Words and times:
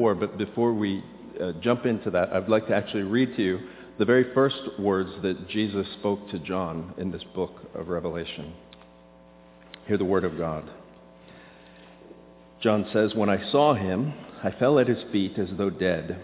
4, 0.00 0.14
but 0.14 0.38
before 0.38 0.72
we 0.72 1.04
uh, 1.38 1.52
jump 1.60 1.84
into 1.84 2.10
that, 2.10 2.32
I'd 2.32 2.48
like 2.48 2.66
to 2.68 2.74
actually 2.74 3.02
read 3.02 3.36
to 3.36 3.42
you 3.42 3.60
the 3.98 4.06
very 4.06 4.32
first 4.32 4.56
words 4.78 5.10
that 5.20 5.46
Jesus 5.46 5.86
spoke 5.98 6.30
to 6.30 6.38
John 6.38 6.94
in 6.96 7.10
this 7.10 7.22
book 7.34 7.52
of 7.74 7.88
Revelation. 7.88 8.54
Hear 9.86 9.98
the 9.98 10.06
word 10.06 10.24
of 10.24 10.38
God. 10.38 10.64
John 12.62 12.88
says, 12.94 13.14
When 13.14 13.28
I 13.28 13.50
saw 13.52 13.74
him, 13.74 14.14
I 14.42 14.52
fell 14.52 14.78
at 14.78 14.88
his 14.88 15.04
feet 15.12 15.38
as 15.38 15.50
though 15.58 15.68
dead. 15.68 16.18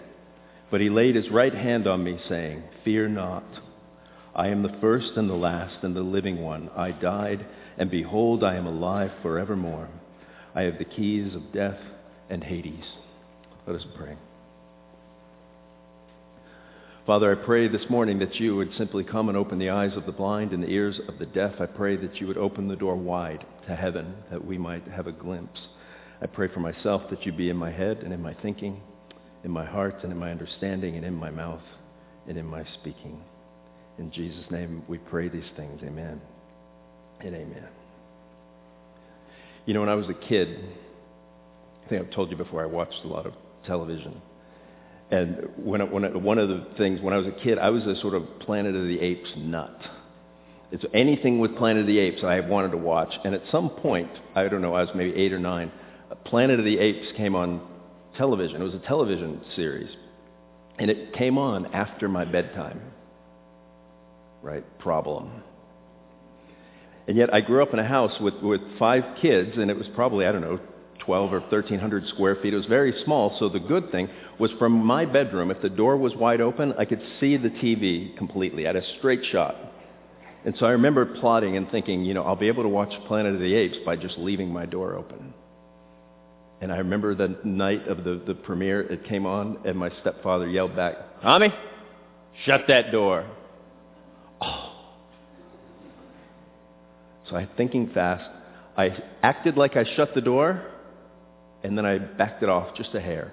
But 0.70 0.80
he 0.80 0.88
laid 0.88 1.14
his 1.14 1.28
right 1.30 1.54
hand 1.54 1.86
on 1.86 2.02
me, 2.02 2.18
saying, 2.30 2.62
Fear 2.82 3.08
not. 3.08 3.44
I 4.34 4.48
am 4.48 4.62
the 4.62 4.78
first 4.80 5.10
and 5.16 5.28
the 5.28 5.34
last 5.34 5.84
and 5.84 5.94
the 5.94 6.00
living 6.00 6.40
one. 6.40 6.70
I 6.74 6.92
died, 6.92 7.44
and 7.76 7.90
behold, 7.90 8.42
I 8.42 8.54
am 8.54 8.66
alive 8.66 9.10
forevermore. 9.20 9.90
I 10.54 10.62
have 10.62 10.78
the 10.78 10.86
keys 10.86 11.34
of 11.34 11.52
death 11.52 11.78
and 12.30 12.42
Hades. 12.42 12.84
Let 13.66 13.76
us 13.76 13.86
pray. 13.96 14.16
Father, 17.04 17.32
I 17.32 17.44
pray 17.44 17.66
this 17.66 17.88
morning 17.90 18.20
that 18.20 18.36
you 18.36 18.54
would 18.56 18.70
simply 18.76 19.02
come 19.02 19.28
and 19.28 19.36
open 19.36 19.58
the 19.58 19.70
eyes 19.70 19.96
of 19.96 20.06
the 20.06 20.12
blind 20.12 20.52
and 20.52 20.62
the 20.62 20.68
ears 20.68 21.00
of 21.08 21.18
the 21.18 21.26
deaf. 21.26 21.60
I 21.60 21.66
pray 21.66 21.96
that 21.96 22.20
you 22.20 22.28
would 22.28 22.38
open 22.38 22.68
the 22.68 22.76
door 22.76 22.94
wide 22.94 23.44
to 23.66 23.74
heaven, 23.74 24.14
that 24.30 24.44
we 24.44 24.56
might 24.56 24.86
have 24.86 25.08
a 25.08 25.12
glimpse. 25.12 25.60
I 26.22 26.26
pray 26.26 26.48
for 26.52 26.60
myself 26.60 27.02
that 27.10 27.26
you 27.26 27.32
be 27.32 27.50
in 27.50 27.56
my 27.56 27.72
head 27.72 27.98
and 27.98 28.12
in 28.12 28.22
my 28.22 28.34
thinking, 28.34 28.80
in 29.42 29.50
my 29.50 29.64
heart 29.64 29.96
and 30.02 30.12
in 30.12 30.18
my 30.18 30.30
understanding 30.30 30.96
and 30.96 31.04
in 31.04 31.14
my 31.14 31.30
mouth 31.30 31.62
and 32.28 32.38
in 32.38 32.46
my 32.46 32.64
speaking. 32.80 33.20
In 33.98 34.12
Jesus' 34.12 34.48
name 34.50 34.82
we 34.88 34.98
pray 34.98 35.28
these 35.28 35.50
things. 35.56 35.80
Amen 35.82 36.20
and 37.20 37.34
amen. 37.34 37.68
You 39.64 39.74
know, 39.74 39.80
when 39.80 39.88
I 39.88 39.94
was 39.94 40.08
a 40.08 40.28
kid, 40.28 40.60
I 41.84 41.88
think 41.88 42.02
I've 42.02 42.14
told 42.14 42.30
you 42.30 42.36
before, 42.36 42.62
I 42.62 42.66
watched 42.66 43.04
a 43.04 43.08
lot 43.08 43.26
of 43.26 43.32
television. 43.66 44.20
And 45.10 45.48
when, 45.56 45.90
when, 45.90 46.22
one 46.22 46.38
of 46.38 46.48
the 46.48 46.66
things, 46.76 47.00
when 47.00 47.14
I 47.14 47.18
was 47.18 47.26
a 47.26 47.44
kid, 47.44 47.58
I 47.58 47.70
was 47.70 47.84
a 47.84 48.00
sort 48.00 48.14
of 48.14 48.24
Planet 48.40 48.74
of 48.74 48.86
the 48.86 49.00
Apes 49.00 49.30
nut. 49.36 49.78
It's 50.72 50.84
anything 50.92 51.38
with 51.38 51.56
Planet 51.56 51.82
of 51.82 51.86
the 51.86 51.98
Apes 51.98 52.24
I 52.24 52.40
wanted 52.40 52.72
to 52.72 52.76
watch. 52.76 53.12
And 53.24 53.34
at 53.34 53.42
some 53.52 53.70
point, 53.70 54.10
I 54.34 54.48
don't 54.48 54.62
know, 54.62 54.74
I 54.74 54.82
was 54.82 54.90
maybe 54.94 55.14
eight 55.14 55.32
or 55.32 55.38
nine, 55.38 55.70
Planet 56.24 56.58
of 56.58 56.64
the 56.64 56.78
Apes 56.78 57.06
came 57.16 57.36
on 57.36 57.60
television. 58.16 58.60
It 58.60 58.64
was 58.64 58.74
a 58.74 58.80
television 58.80 59.40
series. 59.54 59.94
And 60.78 60.90
it 60.90 61.14
came 61.14 61.38
on 61.38 61.66
after 61.72 62.08
my 62.08 62.24
bedtime. 62.24 62.80
Right? 64.42 64.64
Problem. 64.78 65.42
And 67.06 67.16
yet 67.16 67.32
I 67.32 67.40
grew 67.40 67.62
up 67.62 67.72
in 67.72 67.78
a 67.78 67.86
house 67.86 68.12
with, 68.20 68.34
with 68.42 68.60
five 68.78 69.04
kids, 69.22 69.52
and 69.56 69.70
it 69.70 69.76
was 69.76 69.86
probably, 69.94 70.26
I 70.26 70.32
don't 70.32 70.40
know, 70.40 70.58
12 71.06 71.32
or 71.32 71.40
1,300 71.40 72.08
square 72.08 72.36
feet. 72.42 72.52
It 72.52 72.56
was 72.56 72.66
very 72.66 72.92
small, 73.04 73.36
so 73.38 73.48
the 73.48 73.60
good 73.60 73.90
thing 73.90 74.08
was 74.38 74.50
from 74.58 74.72
my 74.72 75.06
bedroom, 75.06 75.50
if 75.50 75.62
the 75.62 75.70
door 75.70 75.96
was 75.96 76.14
wide 76.14 76.40
open, 76.40 76.74
I 76.78 76.84
could 76.84 77.00
see 77.20 77.36
the 77.36 77.48
TV 77.48 78.16
completely. 78.18 78.66
at 78.66 78.76
a 78.76 78.82
straight 78.98 79.24
shot. 79.30 79.56
And 80.44 80.54
so 80.58 80.66
I 80.66 80.70
remember 80.70 81.06
plotting 81.20 81.56
and 81.56 81.70
thinking, 81.70 82.04
you 82.04 82.14
know, 82.14 82.22
I'll 82.22 82.36
be 82.36 82.48
able 82.48 82.62
to 82.62 82.68
watch 82.68 82.92
Planet 83.06 83.34
of 83.34 83.40
the 83.40 83.54
Apes 83.54 83.78
by 83.84 83.96
just 83.96 84.16
leaving 84.18 84.52
my 84.52 84.66
door 84.66 84.94
open. 84.94 85.32
And 86.60 86.72
I 86.72 86.78
remember 86.78 87.14
the 87.14 87.36
night 87.44 87.86
of 87.88 88.04
the, 88.04 88.22
the 88.26 88.34
premiere, 88.34 88.80
it 88.80 89.04
came 89.04 89.26
on, 89.26 89.58
and 89.64 89.76
my 89.76 89.90
stepfather 90.00 90.48
yelled 90.48 90.76
back, 90.76 90.94
Tommy, 91.22 91.52
shut 92.44 92.62
that 92.68 92.92
door. 92.92 93.26
Oh. 94.40 94.72
So 97.28 97.36
I, 97.36 97.48
thinking 97.56 97.90
fast, 97.92 98.24
I 98.76 98.96
acted 99.22 99.56
like 99.56 99.76
I 99.76 99.84
shut 99.96 100.14
the 100.14 100.20
door, 100.20 100.62
and 101.66 101.76
then 101.76 101.84
I 101.84 101.98
backed 101.98 102.42
it 102.42 102.48
off 102.48 102.76
just 102.76 102.94
a 102.94 103.00
hair. 103.00 103.32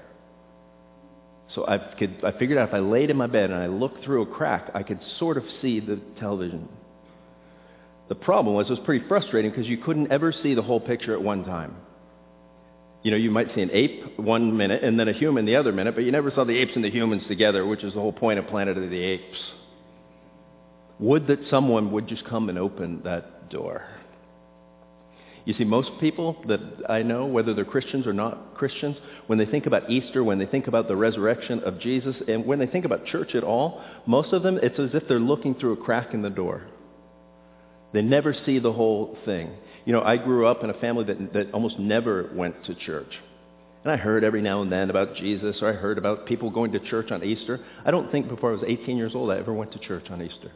So 1.55 1.65
I, 1.67 1.77
could, 1.99 2.15
I 2.23 2.31
figured 2.37 2.57
out 2.57 2.69
if 2.69 2.73
I 2.73 2.79
laid 2.79 3.09
in 3.09 3.17
my 3.17 3.27
bed 3.27 3.51
and 3.51 3.59
I 3.59 3.67
looked 3.67 4.03
through 4.03 4.23
a 4.23 4.25
crack, 4.25 4.71
I 4.73 4.83
could 4.83 4.99
sort 5.19 5.37
of 5.37 5.43
see 5.61 5.79
the 5.79 5.99
television. 6.19 6.67
The 8.09 8.15
problem 8.15 8.55
was 8.55 8.67
it 8.67 8.71
was 8.71 8.79
pretty 8.85 9.07
frustrating 9.07 9.51
because 9.51 9.67
you 9.67 9.77
couldn't 9.77 10.11
ever 10.11 10.33
see 10.43 10.55
the 10.55 10.61
whole 10.61 10.79
picture 10.79 11.13
at 11.13 11.21
one 11.21 11.45
time. 11.45 11.75
You 13.03 13.11
know, 13.11 13.17
you 13.17 13.31
might 13.31 13.53
see 13.53 13.61
an 13.61 13.69
ape 13.71 14.17
one 14.17 14.57
minute 14.57 14.83
and 14.83 14.99
then 14.99 15.07
a 15.07 15.13
human 15.13 15.45
the 15.45 15.57
other 15.57 15.71
minute, 15.71 15.93
but 15.93 16.03
you 16.03 16.11
never 16.11 16.31
saw 16.31 16.43
the 16.43 16.57
apes 16.57 16.71
and 16.75 16.83
the 16.83 16.89
humans 16.89 17.23
together, 17.27 17.65
which 17.65 17.83
is 17.83 17.93
the 17.93 17.99
whole 17.99 18.13
point 18.13 18.39
of 18.39 18.47
Planet 18.47 18.77
of 18.77 18.89
the 18.89 19.01
Apes. 19.01 19.37
Would 20.99 21.27
that 21.27 21.39
someone 21.49 21.91
would 21.91 22.07
just 22.07 22.25
come 22.25 22.49
and 22.49 22.57
open 22.57 23.01
that 23.03 23.33
door. 23.53 23.85
You 25.45 25.53
see, 25.57 25.65
most 25.65 25.91
people 25.99 26.41
that 26.47 26.61
I 26.87 27.03
know, 27.03 27.25
whether 27.25 27.53
they're 27.53 27.65
Christians 27.65 28.07
or 28.07 28.13
not 28.13 28.55
Christians, 28.55 28.95
when 29.27 29.37
they 29.37 29.45
think 29.45 29.65
about 29.65 29.89
Easter, 29.89 30.23
when 30.23 30.39
they 30.39 30.45
think 30.45 30.67
about 30.67 30.87
the 30.87 30.95
resurrection 30.95 31.59
of 31.63 31.79
Jesus, 31.79 32.15
and 32.27 32.45
when 32.45 32.59
they 32.59 32.67
think 32.67 32.85
about 32.85 33.05
church 33.05 33.35
at 33.35 33.43
all, 33.43 33.83
most 34.05 34.31
of 34.31 34.41
them, 34.41 34.57
it's 34.63 34.79
as 34.79 34.91
if 34.93 35.07
they're 35.07 35.19
looking 35.19 35.55
through 35.55 35.73
a 35.73 35.77
crack 35.77 36.13
in 36.13 36.21
the 36.21 36.29
door. 36.29 36.65
They 37.91 38.01
never 38.01 38.33
see 38.45 38.59
the 38.59 38.71
whole 38.71 39.17
thing. 39.25 39.51
You 39.85 39.91
know, 39.91 40.01
I 40.01 40.15
grew 40.15 40.47
up 40.47 40.63
in 40.63 40.69
a 40.69 40.79
family 40.79 41.03
that, 41.05 41.33
that 41.33 41.51
almost 41.51 41.77
never 41.77 42.29
went 42.33 42.63
to 42.65 42.75
church. 42.75 43.11
And 43.83 43.91
I 43.91 43.97
heard 43.97 44.23
every 44.23 44.41
now 44.41 44.61
and 44.61 44.71
then 44.71 44.89
about 44.89 45.15
Jesus, 45.15 45.57
or 45.61 45.69
I 45.69 45.73
heard 45.73 45.97
about 45.97 46.25
people 46.25 46.49
going 46.49 46.71
to 46.71 46.79
church 46.79 47.11
on 47.11 47.21
Easter. 47.21 47.59
I 47.85 47.91
don't 47.91 48.09
think 48.11 48.29
before 48.29 48.51
I 48.51 48.53
was 48.53 48.63
18 48.65 48.95
years 48.95 49.13
old 49.13 49.29
I 49.29 49.37
ever 49.37 49.53
went 49.53 49.73
to 49.73 49.79
church 49.79 50.05
on 50.09 50.21
Easter. 50.21 50.51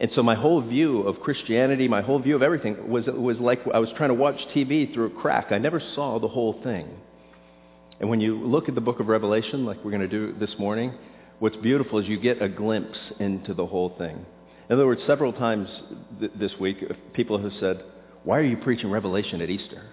And 0.00 0.10
so 0.14 0.22
my 0.22 0.34
whole 0.34 0.60
view 0.60 1.02
of 1.02 1.20
Christianity, 1.20 1.86
my 1.86 2.02
whole 2.02 2.18
view 2.18 2.34
of 2.34 2.42
everything 2.42 2.88
was, 2.88 3.04
was 3.06 3.36
like 3.38 3.60
I 3.72 3.78
was 3.78 3.90
trying 3.96 4.08
to 4.08 4.14
watch 4.14 4.36
TV 4.54 4.92
through 4.92 5.06
a 5.06 5.20
crack. 5.20 5.48
I 5.50 5.58
never 5.58 5.80
saw 5.94 6.18
the 6.18 6.28
whole 6.28 6.60
thing. 6.62 6.88
And 8.00 8.10
when 8.10 8.20
you 8.20 8.36
look 8.36 8.68
at 8.68 8.74
the 8.74 8.80
book 8.80 8.98
of 8.98 9.06
Revelation, 9.06 9.64
like 9.64 9.78
we're 9.84 9.92
going 9.92 10.02
to 10.02 10.08
do 10.08 10.34
this 10.38 10.58
morning, 10.58 10.92
what's 11.38 11.56
beautiful 11.56 12.00
is 12.00 12.08
you 12.08 12.18
get 12.18 12.42
a 12.42 12.48
glimpse 12.48 12.98
into 13.20 13.54
the 13.54 13.64
whole 13.64 13.94
thing. 13.96 14.26
In 14.68 14.74
other 14.74 14.86
words, 14.86 15.02
several 15.06 15.32
times 15.32 15.68
th- 16.18 16.32
this 16.34 16.52
week, 16.58 16.78
uh, 16.82 16.94
people 17.14 17.40
have 17.40 17.52
said, 17.60 17.84
why 18.24 18.38
are 18.38 18.44
you 18.44 18.56
preaching 18.56 18.90
Revelation 18.90 19.40
at 19.40 19.50
Easter? 19.50 19.84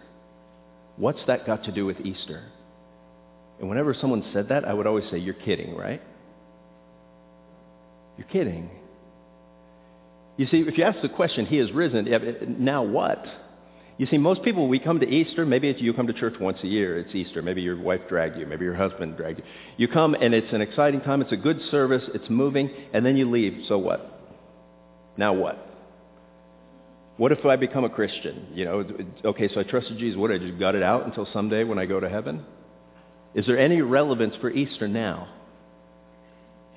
What's 0.98 1.20
that 1.28 1.46
got 1.46 1.64
to 1.66 1.72
do 1.72 1.86
with 1.86 2.00
Easter? 2.02 2.46
And 3.60 3.70
whenever 3.70 3.94
someone 3.94 4.24
said 4.34 4.50
that, 4.50 4.66
I 4.66 4.74
would 4.74 4.88
always 4.88 5.06
say, 5.12 5.18
you're 5.18 5.34
kidding, 5.34 5.76
right? 5.76 6.02
You're 8.18 8.28
kidding. 8.28 8.70
You 10.40 10.48
see, 10.48 10.60
if 10.60 10.78
you 10.78 10.86
ask 10.86 11.02
the 11.02 11.10
question, 11.10 11.46
he 11.46 11.58
has 11.58 11.70
risen, 11.74 12.08
now 12.60 12.82
what? 12.82 13.26
You 13.98 14.06
see, 14.06 14.18
most 14.18 14.42
people, 14.42 14.70
we 14.70 14.80
come 14.80 15.02
to 15.02 15.06
Easter, 15.06 15.46
maybe 15.46 15.76
you 15.78 15.94
come 15.94 16.08
to 16.08 16.14
church 16.14 16.36
once 16.40 16.60
a 16.64 16.68
year, 16.68 16.98
it's 16.98 17.14
Easter, 17.14 17.42
maybe 17.42 17.62
your 17.62 17.78
wife 17.78 18.00
dragged 18.08 18.38
you, 18.38 18.46
maybe 18.46 18.64
your 18.64 18.74
husband 18.74 19.18
dragged 19.18 19.40
you. 19.40 19.44
You 19.76 19.90
come 19.90 20.14
and 20.14 20.34
it's 20.34 20.54
an 20.54 20.62
exciting 20.62 21.02
time, 21.02 21.22
it's 21.22 21.34
a 21.34 21.36
good 21.36 21.60
service, 21.70 22.04
it's 22.14 22.30
moving, 22.30 22.72
and 22.94 23.06
then 23.06 23.18
you 23.18 23.30
leave, 23.30 23.66
so 23.68 23.78
what? 23.80 24.32
Now 25.18 25.34
what? 25.34 25.58
What 27.18 27.34
if 27.34 27.46
I 27.46 27.58
become 27.58 27.84
a 27.84 27.90
Christian? 27.90 28.48
You 28.54 28.64
know, 28.64 28.88
okay, 29.26 29.50
so 29.54 29.60
I 29.60 29.64
trusted 29.64 29.98
Jesus. 29.98 30.18
What, 30.18 30.32
I 30.32 30.38
just 30.38 30.58
got 30.58 30.74
it 30.74 30.84
out 30.84 31.06
until 31.06 31.28
someday 31.34 31.66
when 31.66 31.78
I 31.78 31.86
go 31.86 32.00
to 32.00 32.08
heaven? 32.08 32.46
Is 33.36 33.46
there 33.46 33.60
any 33.60 33.82
relevance 33.82 34.36
for 34.40 34.50
Easter 34.50 34.88
now? 34.88 35.28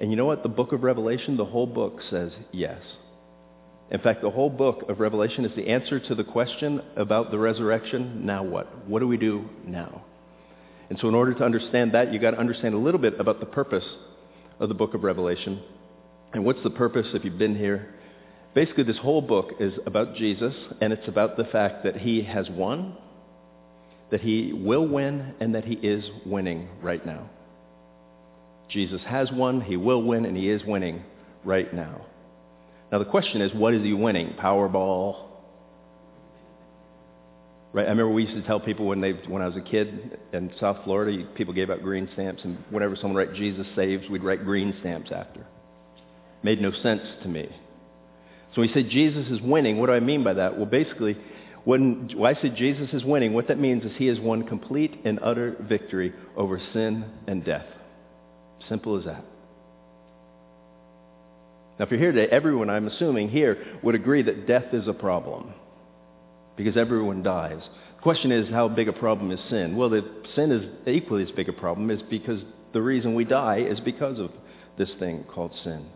And 0.01 0.11
you 0.11 0.17
know 0.17 0.27
what? 0.27 0.43
The 0.43 0.49
book 0.49 0.73
of 0.73 0.83
Revelation, 0.83 1.37
the 1.37 1.45
whole 1.45 1.69
book 1.69 2.01
says 2.11 2.33
yes. 2.51 2.81
In 3.93 4.01
fact, 4.01 4.23
the 4.23 4.31
whole 4.31 4.49
book 4.49 4.89
of 4.89 5.01
Revelation 5.01 5.45
is 5.45 5.55
the 5.55 5.69
answer 5.69 6.01
to 6.01 6.15
the 6.15 6.25
question 6.25 6.81
about 6.97 7.31
the 7.31 7.39
resurrection, 7.39 8.25
now 8.25 8.43
what? 8.43 8.89
What 8.89 9.01
do 9.01 9.07
we 9.07 9.19
do 9.19 9.45
now? 9.67 10.03
And 10.89 10.99
so 10.99 11.09
in 11.09 11.15
order 11.15 11.35
to 11.35 11.45
understand 11.45 11.93
that, 11.93 12.11
you've 12.11 12.23
got 12.23 12.31
to 12.31 12.41
understand 12.41 12.75
a 12.75 12.79
little 12.79 13.01
bit 13.01 13.21
about 13.21 13.39
the 13.39 13.47
purpose 13.47 13.85
of 14.59 14.71
the 14.71 14.75
book 14.75 14.95
of 14.95 15.05
Revelation. 15.05 15.63
And 16.33 16.43
what's 16.43 16.63
the 16.63 16.71
purpose 16.71 17.07
if 17.13 17.23
you've 17.23 17.37
been 17.37 17.55
here? 17.55 17.95
Basically, 18.55 18.85
this 18.85 18.97
whole 18.97 19.21
book 19.21 19.51
is 19.61 19.75
about 19.85 20.17
Jesus, 20.17 20.55
and 20.81 20.91
it's 20.91 21.07
about 21.07 21.37
the 21.37 21.45
fact 21.45 21.85
that 21.85 21.99
he 21.99 22.23
has 22.23 22.49
won, 22.49 22.97
that 24.11 24.23
he 24.23 24.55
will 24.55 24.89
win, 24.89 25.35
and 25.39 25.55
that 25.55 25.67
he 25.67 25.75
is 25.75 26.03
winning 26.25 26.67
right 26.81 27.05
now. 27.05 27.29
Jesus 28.71 29.03
has 29.07 29.31
won, 29.31 29.61
he 29.61 29.77
will 29.77 30.03
win, 30.03 30.25
and 30.25 30.35
he 30.35 30.49
is 30.49 30.63
winning 30.65 31.03
right 31.45 31.73
now. 31.75 32.07
Now 32.93 32.99
the 32.99 33.07
question 33.07 33.41
is, 33.41 33.53
what 33.55 33.73
is 33.73 33.83
he 33.83 33.95
winning? 33.95 34.35
Powerball? 34.39 35.31
Right? 37.73 37.87
I 37.87 37.89
remember 37.89 38.11
we 38.11 38.25
used 38.25 38.37
to 38.37 38.47
tell 38.47 38.61
people 38.61 38.87
when 38.87 39.01
they, 39.01 39.13
when 39.13 39.41
I 39.41 39.49
was 39.49 39.57
a 39.57 39.63
kid 39.63 40.19
in 40.35 40.53
South 40.61 40.77
Florida, 40.85 41.25
people 41.35 41.55
gave 41.55 41.71
out 41.71 41.83
green 41.83 42.07
stamps, 42.13 42.43
and 42.45 42.59
whenever 42.69 42.95
someone 42.95 43.17
wrote 43.17 43.35
Jesus 43.35 43.67
saves, 43.75 44.09
we'd 44.11 44.23
write 44.23 44.45
green 44.45 44.77
stamps 44.81 45.11
after. 45.11 45.47
Made 46.43 46.61
no 46.61 46.71
sense 46.71 47.03
to 47.23 47.29
me. 47.29 47.49
So 48.55 48.61
we 48.61 48.71
say 48.75 48.83
Jesus 48.83 49.27
is 49.31 49.41
winning. 49.41 49.79
What 49.79 49.87
do 49.87 49.93
I 49.93 50.01
mean 50.01 50.23
by 50.23 50.35
that? 50.35 50.59
Well, 50.59 50.67
basically, 50.67 51.17
when, 51.65 52.11
when 52.15 52.37
I 52.37 52.43
say 52.43 52.51
Jesus 52.51 52.91
is 52.93 53.05
winning, 53.05 53.33
what 53.33 53.49
that 53.49 53.59
means 53.59 53.85
is 53.85 53.93
he 53.97 54.09
has 54.09 54.21
won 54.21 54.47
complete 54.47 55.01
and 55.07 55.19
utter 55.23 55.57
victory 55.61 56.13
over 56.37 56.61
sin 56.75 57.07
and 57.27 57.43
death. 57.43 57.65
Simple 58.69 58.99
as 58.99 59.07
that. 59.07 59.25
Now, 61.79 61.87
if 61.87 61.91
you're 61.91 62.01
here 62.01 62.13
today, 62.13 62.31
everyone, 62.31 62.71
I'm 62.71 62.87
assuming, 62.87 63.31
here 63.31 63.79
would 63.83 63.95
agree 63.95 64.23
that 64.23 64.47
death 64.47 64.73
is 64.73 64.89
a 64.89 64.93
problem 64.93 65.53
because 66.57 66.77
everyone 66.77 67.23
dies. 67.23 67.61
The 67.97 68.03
question 68.03 68.31
is, 68.31 68.51
how 68.51 68.69
big 68.69 68.89
a 68.89 68.93
problem 68.93 69.31
is 69.31 69.41
sin? 69.49 69.77
Well, 69.77 69.89
the 69.89 70.05
sin 70.35 70.53
is 70.53 70.65
equally 70.87 71.25
as 71.25 71.31
big 71.31 71.49
a 71.49 71.53
problem 71.53 71.91
is 71.91 72.03
because 72.11 72.43
the 72.73 72.83
reason 72.83 73.15
we 73.15 73.25
die 73.25 73.61
is 73.61 73.81
because 73.81 74.19
of 74.19 74.31
this 74.77 74.91
thing 74.99 75.25
called 75.33 75.53
sin. 75.65 75.87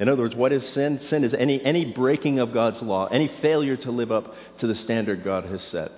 In 0.00 0.08
other 0.08 0.22
words, 0.22 0.36
what 0.36 0.52
is 0.52 0.62
sin? 0.74 1.00
Sin 1.10 1.24
is 1.24 1.32
any, 1.38 1.62
any 1.64 1.84
breaking 1.84 2.38
of 2.38 2.52
God's 2.52 2.80
law, 2.82 3.06
any 3.06 3.30
failure 3.42 3.76
to 3.78 3.90
live 3.90 4.12
up 4.12 4.32
to 4.60 4.66
the 4.66 4.80
standard 4.84 5.24
God 5.24 5.44
has 5.44 5.60
set. 5.72 5.90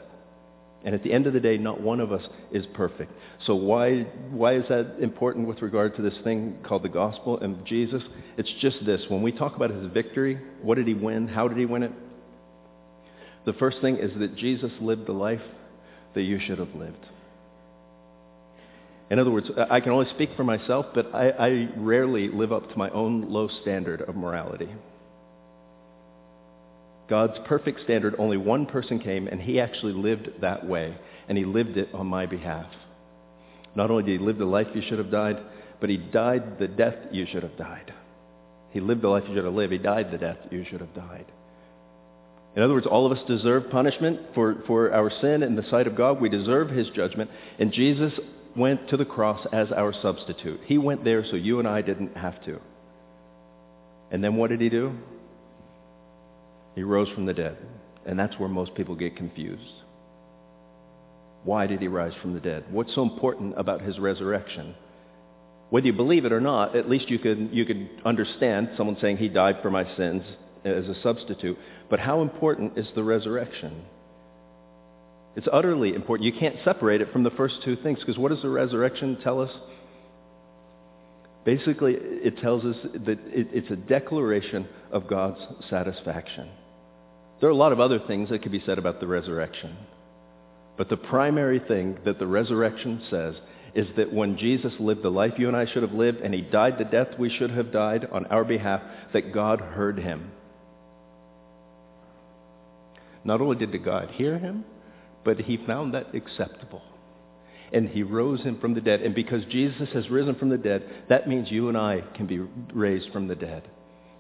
And 0.85 0.95
at 0.95 1.03
the 1.03 1.13
end 1.13 1.27
of 1.27 1.35
the 1.35 1.41
day, 1.41 1.59
not 1.59 1.81
one 1.81 2.01
of 2.01 2.11
us 2.11 2.23
is 2.53 2.65
perfect. 2.73 3.13
So 3.47 3.55
why, 3.55 4.03
why 4.31 4.57
is 4.57 4.65
that 4.71 4.97
important 5.01 5.47
with 5.47 5.61
regard 5.61 5.95
to 5.97 6.03
this 6.03 6.15
thing 6.25 6.59
called 6.67 6.83
the 6.83 6.89
gospel 6.89 7.39
and 7.39 7.67
Jesus? 7.67 8.03
It's 8.39 8.51
just 8.61 8.85
this. 8.87 9.03
When 9.09 9.21
we 9.23 9.31
talk 9.31 9.57
about 9.57 9.71
his 9.71 9.93
victory, 9.93 10.41
what 10.63 10.77
did 10.77 10.87
he 10.87 10.95
win? 10.95 11.29
How 11.29 11.49
did 11.49 11.59
he 11.59 11.67
win 11.67 11.83
it? 11.83 11.93
The 13.45 13.53
first 13.55 13.79
thing 13.83 13.97
is 13.97 14.11
that 14.19 14.37
Jesus 14.37 14.73
lived 14.81 15.07
the 15.07 15.13
life 15.13 15.43
that 16.15 16.23
you 16.23 16.41
should 16.41 16.59
have 16.59 16.75
lived. 16.75 17.07
In 19.11 19.19
other 19.19 19.31
words, 19.31 19.51
I 19.71 19.81
can 19.81 19.93
only 19.93 20.09
speak 20.11 20.31
for 20.37 20.45
myself, 20.45 20.87
but 20.95 21.15
I, 21.15 21.31
I 21.31 21.69
rarely 21.77 22.29
live 22.29 22.53
up 22.53 22.71
to 22.71 22.79
my 22.79 22.89
own 22.91 23.31
low 23.31 23.49
standard 23.61 24.03
of 24.03 24.15
morality. 24.15 24.69
God's 27.11 27.39
perfect 27.47 27.81
standard, 27.81 28.15
only 28.19 28.37
one 28.37 28.67
person 28.67 29.01
came, 29.01 29.27
and 29.27 29.43
he 29.43 29.59
actually 29.59 29.93
lived 29.93 30.29
that 30.41 30.65
way, 30.65 30.97
and 31.29 31.37
he 31.37 31.45
lived 31.45 31.77
it 31.77 31.89
on 31.93 32.07
my 32.07 32.25
behalf. 32.25 32.73
Not 33.75 33.91
only 33.91 34.05
did 34.05 34.21
he 34.21 34.25
live 34.25 34.39
the 34.39 34.45
life 34.45 34.69
you 34.75 34.83
should 34.89 34.99
have 34.99 35.11
died, 35.11 35.37
but 35.81 35.91
he 35.91 35.97
died 35.97 36.59
the 36.61 36.69
death 36.69 36.95
you 37.11 37.27
should 37.31 37.43
have 37.43 37.57
died. 37.59 37.93
He 38.71 38.81
lived 38.81 39.03
the 39.03 39.09
life 39.09 39.25
you 39.29 39.35
should 39.35 39.45
have 39.45 39.55
lived. 39.55 39.73
He 39.73 39.79
died 39.79 40.13
the 40.13 40.19
death 40.19 40.39
you 40.51 40.65
should 40.71 40.81
have 40.81 40.95
died. 40.95 41.27
In 42.55 42.63
other 42.63 42.75
words, 42.75 42.87
all 42.87 43.11
of 43.11 43.17
us 43.17 43.25
deserve 43.27 43.71
punishment 43.71 44.21
for, 44.35 44.63
for 44.67 44.93
our 44.93 45.11
sin 45.21 45.43
in 45.43 45.57
the 45.57 45.69
sight 45.71 45.87
of 45.87 45.97
God. 45.97 46.21
We 46.21 46.29
deserve 46.29 46.71
his 46.71 46.89
judgment. 46.91 47.31
And 47.59 47.73
Jesus 47.73 48.13
went 48.57 48.89
to 48.91 48.97
the 48.97 49.05
cross 49.05 49.47
as 49.53 49.71
our 49.73 49.93
substitute. 50.01 50.61
He 50.67 50.79
went 50.79 51.05
there 51.05 51.25
so 51.25 51.37
you 51.37 51.59
and 51.59 51.67
I 51.67 51.83
didn't 51.83 52.17
have 52.17 52.45
to. 52.45 52.61
And 54.11 54.23
then 54.23 54.37
what 54.37 54.51
did 54.51 54.61
he 54.61 54.69
do? 54.69 54.97
He 56.81 56.85
rose 56.85 57.11
from 57.11 57.27
the 57.27 57.35
dead. 57.35 57.59
And 58.07 58.19
that's 58.19 58.39
where 58.39 58.49
most 58.49 58.75
people 58.75 58.95
get 58.95 59.15
confused. 59.15 59.83
Why 61.45 61.67
did 61.67 61.83
he 61.83 61.89
rise 61.89 62.15
from 62.23 62.33
the 62.33 62.41
dead? 62.41 62.65
What's 62.71 62.95
so 62.95 63.03
important 63.03 63.59
about 63.59 63.83
his 63.83 63.99
resurrection? 63.99 64.75
Whether 65.69 65.89
you 65.89 65.93
believe 65.93 66.25
it 66.25 66.33
or 66.33 66.41
not, 66.41 66.75
at 66.75 66.89
least 66.89 67.11
you 67.11 67.19
could, 67.19 67.51
you 67.53 67.67
could 67.67 67.87
understand 68.07 68.71
someone 68.79 68.97
saying 68.99 69.19
he 69.19 69.29
died 69.29 69.57
for 69.61 69.71
my 69.71 69.85
sins 69.95 70.23
uh, 70.65 70.71
as 70.71 70.87
a 70.87 70.99
substitute. 71.03 71.59
But 71.91 72.01
how 72.01 72.23
important 72.23 72.79
is 72.79 72.87
the 72.95 73.05
resurrection? 73.05 73.83
It's 75.37 75.49
utterly 75.53 75.95
important. 75.95 76.33
You 76.33 76.41
can't 76.41 76.57
separate 76.65 77.03
it 77.03 77.13
from 77.13 77.25
the 77.25 77.31
first 77.33 77.57
two 77.63 77.77
things 77.77 77.99
because 77.99 78.17
what 78.17 78.31
does 78.31 78.41
the 78.41 78.49
resurrection 78.49 79.19
tell 79.23 79.43
us? 79.43 79.51
Basically, 81.45 81.93
it 81.99 82.39
tells 82.39 82.65
us 82.65 82.77
that 83.05 83.19
it's 83.27 83.71
a 83.71 83.77
declaration 83.77 84.67
of 84.91 85.09
God's 85.09 85.41
satisfaction. 85.69 86.49
There 87.41 87.49
are 87.49 87.53
a 87.53 87.57
lot 87.57 87.73
of 87.73 87.81
other 87.81 87.99
things 87.99 88.29
that 88.29 88.43
could 88.43 88.53
be 88.53 88.63
said 88.67 88.79
about 88.79 89.01
the 89.01 89.07
resurrection. 89.07 89.77
But 90.77 90.89
the 90.89 90.97
primary 90.97 91.59
thing 91.59 91.99
that 92.05 92.19
the 92.19 92.27
resurrection 92.27 93.03
says 93.11 93.35
is 93.75 93.87
that 93.97 94.13
when 94.13 94.37
Jesus 94.37 94.73
lived 94.79 95.03
the 95.03 95.11
life 95.11 95.35
you 95.39 95.49
and 95.49 95.57
I 95.57 95.67
should 95.67 95.83
have 95.83 95.93
lived 95.93 96.19
and 96.19 96.35
he 96.35 96.43
died 96.43 96.79
the 96.79 96.85
death 96.85 97.19
we 97.19 97.31
should 97.31 97.51
have 97.51 97.73
died 97.73 98.09
on 98.11 98.27
our 98.27 98.45
behalf, 98.45 98.83
that 99.13 99.33
God 99.33 99.61
heard 99.61 99.99
him. 99.99 100.33
Not 103.25 103.41
only 103.41 103.57
did 103.57 103.73
the 103.73 103.79
God 103.79 104.11
hear 104.13 104.39
him, 104.39 104.65
but 105.25 105.39
he 105.41 105.59
found 105.59 105.95
that 105.95 106.15
acceptable. 106.15 106.83
And 107.73 107.89
he 107.89 108.03
rose 108.03 108.41
him 108.41 108.59
from 108.59 108.75
the 108.75 108.81
dead. 108.81 109.03
And 109.03 109.15
because 109.15 109.45
Jesus 109.45 109.89
has 109.93 110.11
risen 110.11 110.35
from 110.35 110.49
the 110.49 110.59
dead, 110.59 110.83
that 111.09 111.29
means 111.29 111.51
you 111.51 111.69
and 111.69 111.77
I 111.77 112.03
can 112.17 112.27
be 112.27 112.39
raised 112.73 113.13
from 113.13 113.29
the 113.29 113.37
dead. 113.37 113.63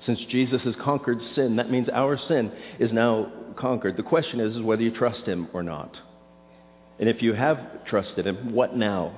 Since 0.06 0.20
Jesus 0.30 0.62
has 0.62 0.74
conquered 0.82 1.18
sin, 1.34 1.56
that 1.56 1.70
means 1.70 1.88
our 1.92 2.18
sin 2.28 2.52
is 2.78 2.92
now 2.92 3.30
conquered. 3.58 3.96
The 3.96 4.02
question 4.02 4.40
is, 4.40 4.56
is 4.56 4.62
whether 4.62 4.82
you 4.82 4.90
trust 4.90 5.26
him 5.26 5.48
or 5.52 5.62
not. 5.62 5.94
And 6.98 7.08
if 7.08 7.22
you 7.22 7.34
have 7.34 7.84
trusted 7.86 8.26
him, 8.26 8.54
what 8.54 8.76
now? 8.76 9.14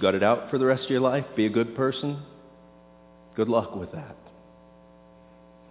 Got 0.00 0.14
it 0.14 0.22
out 0.22 0.50
for 0.50 0.58
the 0.58 0.66
rest 0.66 0.84
of 0.84 0.90
your 0.90 1.00
life? 1.00 1.24
Be 1.36 1.46
a 1.46 1.50
good 1.50 1.74
person? 1.74 2.22
Good 3.34 3.48
luck 3.48 3.74
with 3.74 3.92
that. 3.92 4.16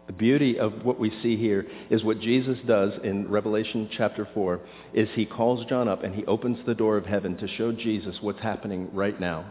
The 0.07 0.13
beauty 0.13 0.57
of 0.57 0.83
what 0.83 0.99
we 0.99 1.11
see 1.21 1.37
here 1.37 1.67
is 1.89 2.03
what 2.03 2.19
Jesus 2.19 2.57
does 2.65 2.93
in 3.03 3.29
Revelation 3.29 3.89
chapter 3.95 4.27
4 4.33 4.59
is 4.93 5.07
he 5.13 5.25
calls 5.25 5.65
John 5.69 5.87
up 5.87 6.03
and 6.03 6.15
he 6.15 6.25
opens 6.25 6.57
the 6.65 6.73
door 6.73 6.97
of 6.97 7.05
heaven 7.05 7.37
to 7.37 7.47
show 7.47 7.71
Jesus 7.71 8.15
what's 8.21 8.41
happening 8.41 8.89
right 8.91 9.19
now 9.19 9.45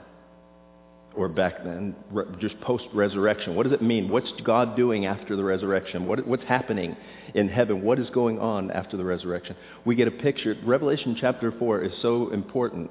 or 1.14 1.28
back 1.28 1.64
then, 1.64 1.96
just 2.40 2.60
post-resurrection. 2.60 3.56
What 3.56 3.64
does 3.64 3.72
it 3.72 3.82
mean? 3.82 4.08
What's 4.08 4.30
God 4.44 4.76
doing 4.76 5.06
after 5.06 5.36
the 5.36 5.42
resurrection? 5.42 6.06
What, 6.06 6.26
what's 6.26 6.44
happening 6.44 6.96
in 7.34 7.48
heaven? 7.48 7.82
What 7.82 7.98
is 7.98 8.08
going 8.10 8.38
on 8.38 8.70
after 8.70 8.96
the 8.96 9.04
resurrection? 9.04 9.56
We 9.84 9.96
get 9.96 10.06
a 10.06 10.12
picture. 10.12 10.54
Revelation 10.64 11.16
chapter 11.20 11.52
4 11.58 11.82
is 11.82 11.92
so 12.02 12.30
important. 12.30 12.90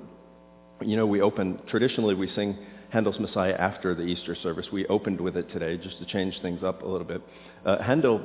You 0.81 0.98
know, 0.98 1.06
we 1.06 1.22
open, 1.22 1.60
traditionally 1.69 2.16
we 2.16 2.30
sing 2.36 2.58
Handel's 2.90 3.19
Messiah 3.19 3.54
after 3.54 3.96
the 3.96 4.04
Easter 4.04 4.36
service. 4.36 4.68
We 4.72 4.86
opened 4.88 5.22
with 5.22 5.38
it 5.38 5.52
today 5.52 5.78
just 5.78 6.00
to 6.00 6.06
change 6.06 6.40
things 6.42 6.64
up 6.64 6.81
a 6.84 6.88
little 6.88 7.08
bit. 7.08 7.22
Uh, 7.66 7.81
Handel 7.81 8.22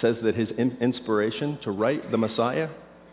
says 0.00 0.16
that 0.22 0.34
his 0.34 0.48
in- 0.56 0.78
inspiration 0.80 1.58
to 1.62 1.70
write 1.70 2.10
the 2.10 2.18
Messiah 2.18 2.68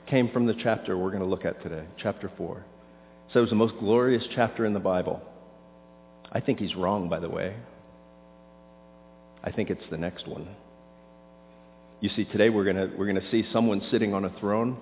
came 0.07 0.29
from 0.29 0.45
the 0.45 0.55
chapter 0.63 0.97
we're 0.97 1.11
going 1.11 1.23
to 1.23 1.29
look 1.29 1.45
at 1.45 1.61
today, 1.63 1.85
chapter 2.01 2.31
4. 2.37 2.65
So 3.31 3.39
it 3.39 3.41
was 3.41 3.49
the 3.49 3.55
most 3.55 3.73
glorious 3.79 4.23
chapter 4.35 4.65
in 4.65 4.73
the 4.73 4.79
Bible. 4.79 5.21
I 6.33 6.39
think 6.39 6.59
he's 6.59 6.75
wrong, 6.75 7.09
by 7.09 7.19
the 7.19 7.29
way. 7.29 7.55
I 9.43 9.51
think 9.51 9.69
it's 9.69 9.83
the 9.91 9.97
next 9.97 10.27
one. 10.27 10.47
You 12.01 12.09
see, 12.15 12.25
today 12.25 12.49
we're 12.49 12.63
going 12.63 12.97
we're 12.97 13.05
going 13.05 13.21
to 13.21 13.31
see 13.31 13.45
someone 13.53 13.81
sitting 13.91 14.13
on 14.13 14.25
a 14.25 14.39
throne. 14.39 14.77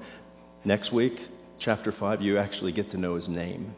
Next 0.63 0.93
week, 0.93 1.13
chapter 1.59 1.93
5, 1.99 2.21
you 2.21 2.37
actually 2.37 2.71
get 2.71 2.91
to 2.91 2.97
know 2.97 3.15
his 3.15 3.27
name. 3.27 3.75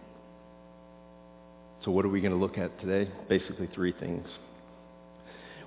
So 1.84 1.92
what 1.92 2.06
are 2.06 2.10
we 2.10 2.22
going 2.22 2.32
to 2.32 2.40
look 2.40 2.58
at 2.58 2.80
today? 2.80 3.12
Basically 3.28 3.68
three 3.74 3.94
things. 4.00 4.26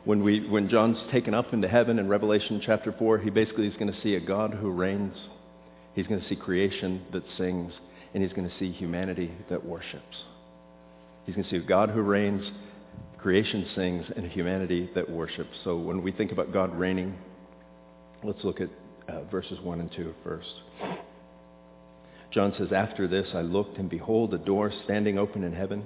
When, 0.05 0.23
we, 0.23 0.49
when 0.49 0.69
John's 0.69 0.99
taken 1.11 1.35
up 1.35 1.52
into 1.52 1.69
heaven 1.69 1.99
in 1.99 2.09
Revelation 2.09 2.62
chapter 2.64 2.94
4, 2.97 3.19
he 3.19 3.31
basically 3.31 3.67
is 3.67 3.75
going 3.75 3.93
to 3.93 4.02
see 4.02 4.14
a 4.14 4.20
God 4.20 4.55
who 4.55 4.70
reigns. 4.70 5.17
He's 5.94 6.06
going 6.06 6.20
to 6.20 6.29
see 6.29 6.37
creation 6.37 7.05
that 7.12 7.25
sings, 7.37 7.73
and 8.14 8.23
he's 8.23 8.32
going 8.32 8.49
to 8.49 8.59
see 8.59 8.70
humanity 8.70 9.32
that 9.50 9.64
worships. 9.64 10.17
He's 11.26 11.34
going 11.34 11.45
to 11.45 11.50
see 11.50 11.56
a 11.56 11.61
God 11.61 11.90
who 11.90 12.00
reigns, 12.00 12.49
creation 13.18 13.66
sings, 13.75 14.06
and 14.16 14.30
humanity 14.30 14.88
that 14.95 15.11
worships. 15.11 15.56
So 15.64 15.76
when 15.76 16.02
we 16.02 16.12
think 16.12 16.33
about 16.33 16.52
God 16.52 16.75
reigning, 16.78 17.18
let's 18.23 18.42
look 18.45 18.61
at 18.61 18.71
uh, 19.09 19.25
verses 19.25 19.59
1 19.61 19.80
and 19.80 19.92
2 19.92 20.14
first. 20.23 20.49
John 22.33 22.54
says, 22.56 22.73
After 22.73 23.09
this 23.09 23.28
I 23.35 23.42
looked, 23.42 23.78
and 23.78 23.90
behold, 23.90 24.35
a 24.35 24.38
door 24.38 24.73
standing 24.85 25.18
open 25.18 25.42
in 25.42 25.52
heaven. 25.52 25.85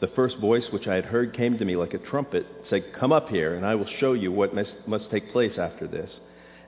The 0.00 0.08
first 0.08 0.38
voice 0.38 0.64
which 0.72 0.86
I 0.86 0.94
had 0.94 1.04
heard 1.04 1.36
came 1.36 1.58
to 1.58 1.64
me 1.64 1.76
like 1.76 1.92
a 1.92 1.98
trumpet, 1.98 2.46
said, 2.70 2.92
Come 2.98 3.12
up 3.12 3.28
here, 3.28 3.56
and 3.56 3.66
I 3.66 3.74
will 3.74 3.88
show 3.98 4.12
you 4.12 4.32
what 4.32 4.54
must, 4.54 4.70
must 4.86 5.10
take 5.10 5.32
place 5.32 5.58
after 5.58 5.86
this. 5.86 6.10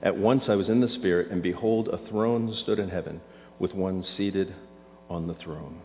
At 0.03 0.17
once 0.17 0.43
I 0.47 0.55
was 0.55 0.67
in 0.67 0.81
the 0.81 0.93
Spirit, 0.95 1.31
and 1.31 1.41
behold, 1.41 1.87
a 1.87 2.09
throne 2.09 2.55
stood 2.63 2.77
in 2.77 2.89
heaven, 2.89 3.21
with 3.57 3.73
one 3.73 4.05
seated 4.17 4.53
on 5.09 5.27
the 5.27 5.35
throne. 5.35 5.81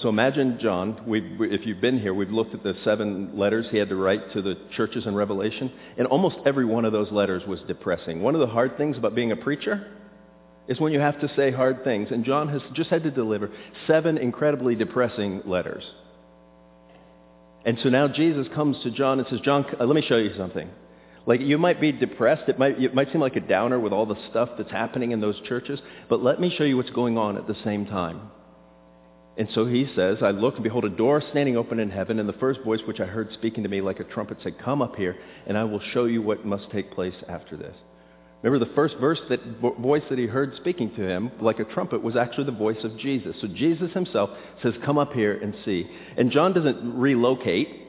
So 0.00 0.08
imagine 0.08 0.58
John, 0.60 0.98
if 1.06 1.66
you've 1.66 1.80
been 1.80 2.00
here, 2.00 2.14
we've 2.14 2.30
looked 2.30 2.54
at 2.54 2.62
the 2.62 2.74
seven 2.84 3.36
letters 3.36 3.66
he 3.70 3.76
had 3.76 3.90
to 3.90 3.96
write 3.96 4.32
to 4.32 4.40
the 4.40 4.56
churches 4.74 5.06
in 5.06 5.14
Revelation, 5.14 5.70
and 5.98 6.06
almost 6.06 6.36
every 6.46 6.64
one 6.64 6.86
of 6.86 6.92
those 6.92 7.12
letters 7.12 7.42
was 7.46 7.60
depressing. 7.68 8.22
One 8.22 8.34
of 8.34 8.40
the 8.40 8.46
hard 8.46 8.78
things 8.78 8.96
about 8.96 9.14
being 9.14 9.32
a 9.32 9.36
preacher 9.36 9.86
is 10.68 10.80
when 10.80 10.92
you 10.92 11.00
have 11.00 11.20
to 11.20 11.28
say 11.36 11.50
hard 11.50 11.84
things. 11.84 12.08
And 12.12 12.24
John 12.24 12.48
has 12.48 12.62
just 12.72 12.88
had 12.88 13.02
to 13.02 13.10
deliver 13.10 13.50
seven 13.86 14.16
incredibly 14.16 14.74
depressing 14.74 15.42
letters. 15.44 15.84
And 17.66 17.78
so 17.82 17.90
now 17.90 18.08
Jesus 18.08 18.46
comes 18.54 18.82
to 18.84 18.90
John 18.90 19.18
and 19.18 19.28
says, 19.28 19.40
John, 19.40 19.66
uh, 19.78 19.84
let 19.84 19.94
me 19.94 20.04
show 20.08 20.16
you 20.16 20.32
something. 20.38 20.70
Like 21.26 21.42
you 21.42 21.58
might 21.58 21.78
be 21.78 21.92
depressed. 21.92 22.48
It 22.48 22.58
might, 22.58 22.80
it 22.80 22.94
might 22.94 23.12
seem 23.12 23.20
like 23.20 23.36
a 23.36 23.40
downer 23.40 23.78
with 23.78 23.92
all 23.92 24.06
the 24.06 24.16
stuff 24.30 24.50
that's 24.56 24.70
happening 24.70 25.10
in 25.10 25.20
those 25.20 25.38
churches. 25.46 25.78
But 26.08 26.22
let 26.22 26.40
me 26.40 26.54
show 26.56 26.64
you 26.64 26.78
what's 26.78 26.90
going 26.90 27.18
on 27.18 27.36
at 27.36 27.46
the 27.46 27.56
same 27.64 27.84
time. 27.84 28.30
And 29.40 29.48
so 29.54 29.64
he 29.64 29.86
says, 29.96 30.18
I 30.20 30.32
looked 30.32 30.58
and 30.58 30.64
behold 30.64 30.84
a 30.84 30.90
door 30.90 31.22
standing 31.30 31.56
open 31.56 31.80
in 31.80 31.88
heaven, 31.88 32.18
and 32.18 32.28
the 32.28 32.34
first 32.34 32.60
voice 32.60 32.80
which 32.86 33.00
I 33.00 33.06
heard 33.06 33.32
speaking 33.32 33.62
to 33.62 33.70
me 33.70 33.80
like 33.80 33.98
a 33.98 34.04
trumpet 34.04 34.36
said, 34.42 34.62
Come 34.62 34.82
up 34.82 34.96
here, 34.96 35.16
and 35.46 35.56
I 35.56 35.64
will 35.64 35.80
show 35.94 36.04
you 36.04 36.20
what 36.20 36.44
must 36.44 36.70
take 36.70 36.92
place 36.92 37.14
after 37.26 37.56
this. 37.56 37.74
Remember 38.42 38.62
the 38.62 38.74
first 38.74 38.96
verse, 39.00 39.18
that 39.30 39.40
voice 39.80 40.02
that 40.10 40.18
he 40.18 40.26
heard 40.26 40.56
speaking 40.56 40.94
to 40.94 41.08
him 41.08 41.30
like 41.40 41.58
a 41.58 41.64
trumpet 41.64 42.02
was 42.02 42.16
actually 42.16 42.44
the 42.44 42.52
voice 42.52 42.84
of 42.84 42.98
Jesus. 42.98 43.34
So 43.40 43.46
Jesus 43.46 43.90
himself 43.94 44.28
says, 44.62 44.74
come 44.84 44.98
up 44.98 45.14
here 45.14 45.40
and 45.40 45.54
see. 45.64 45.90
And 46.18 46.30
John 46.30 46.52
doesn't 46.52 46.98
relocate. 46.98 47.88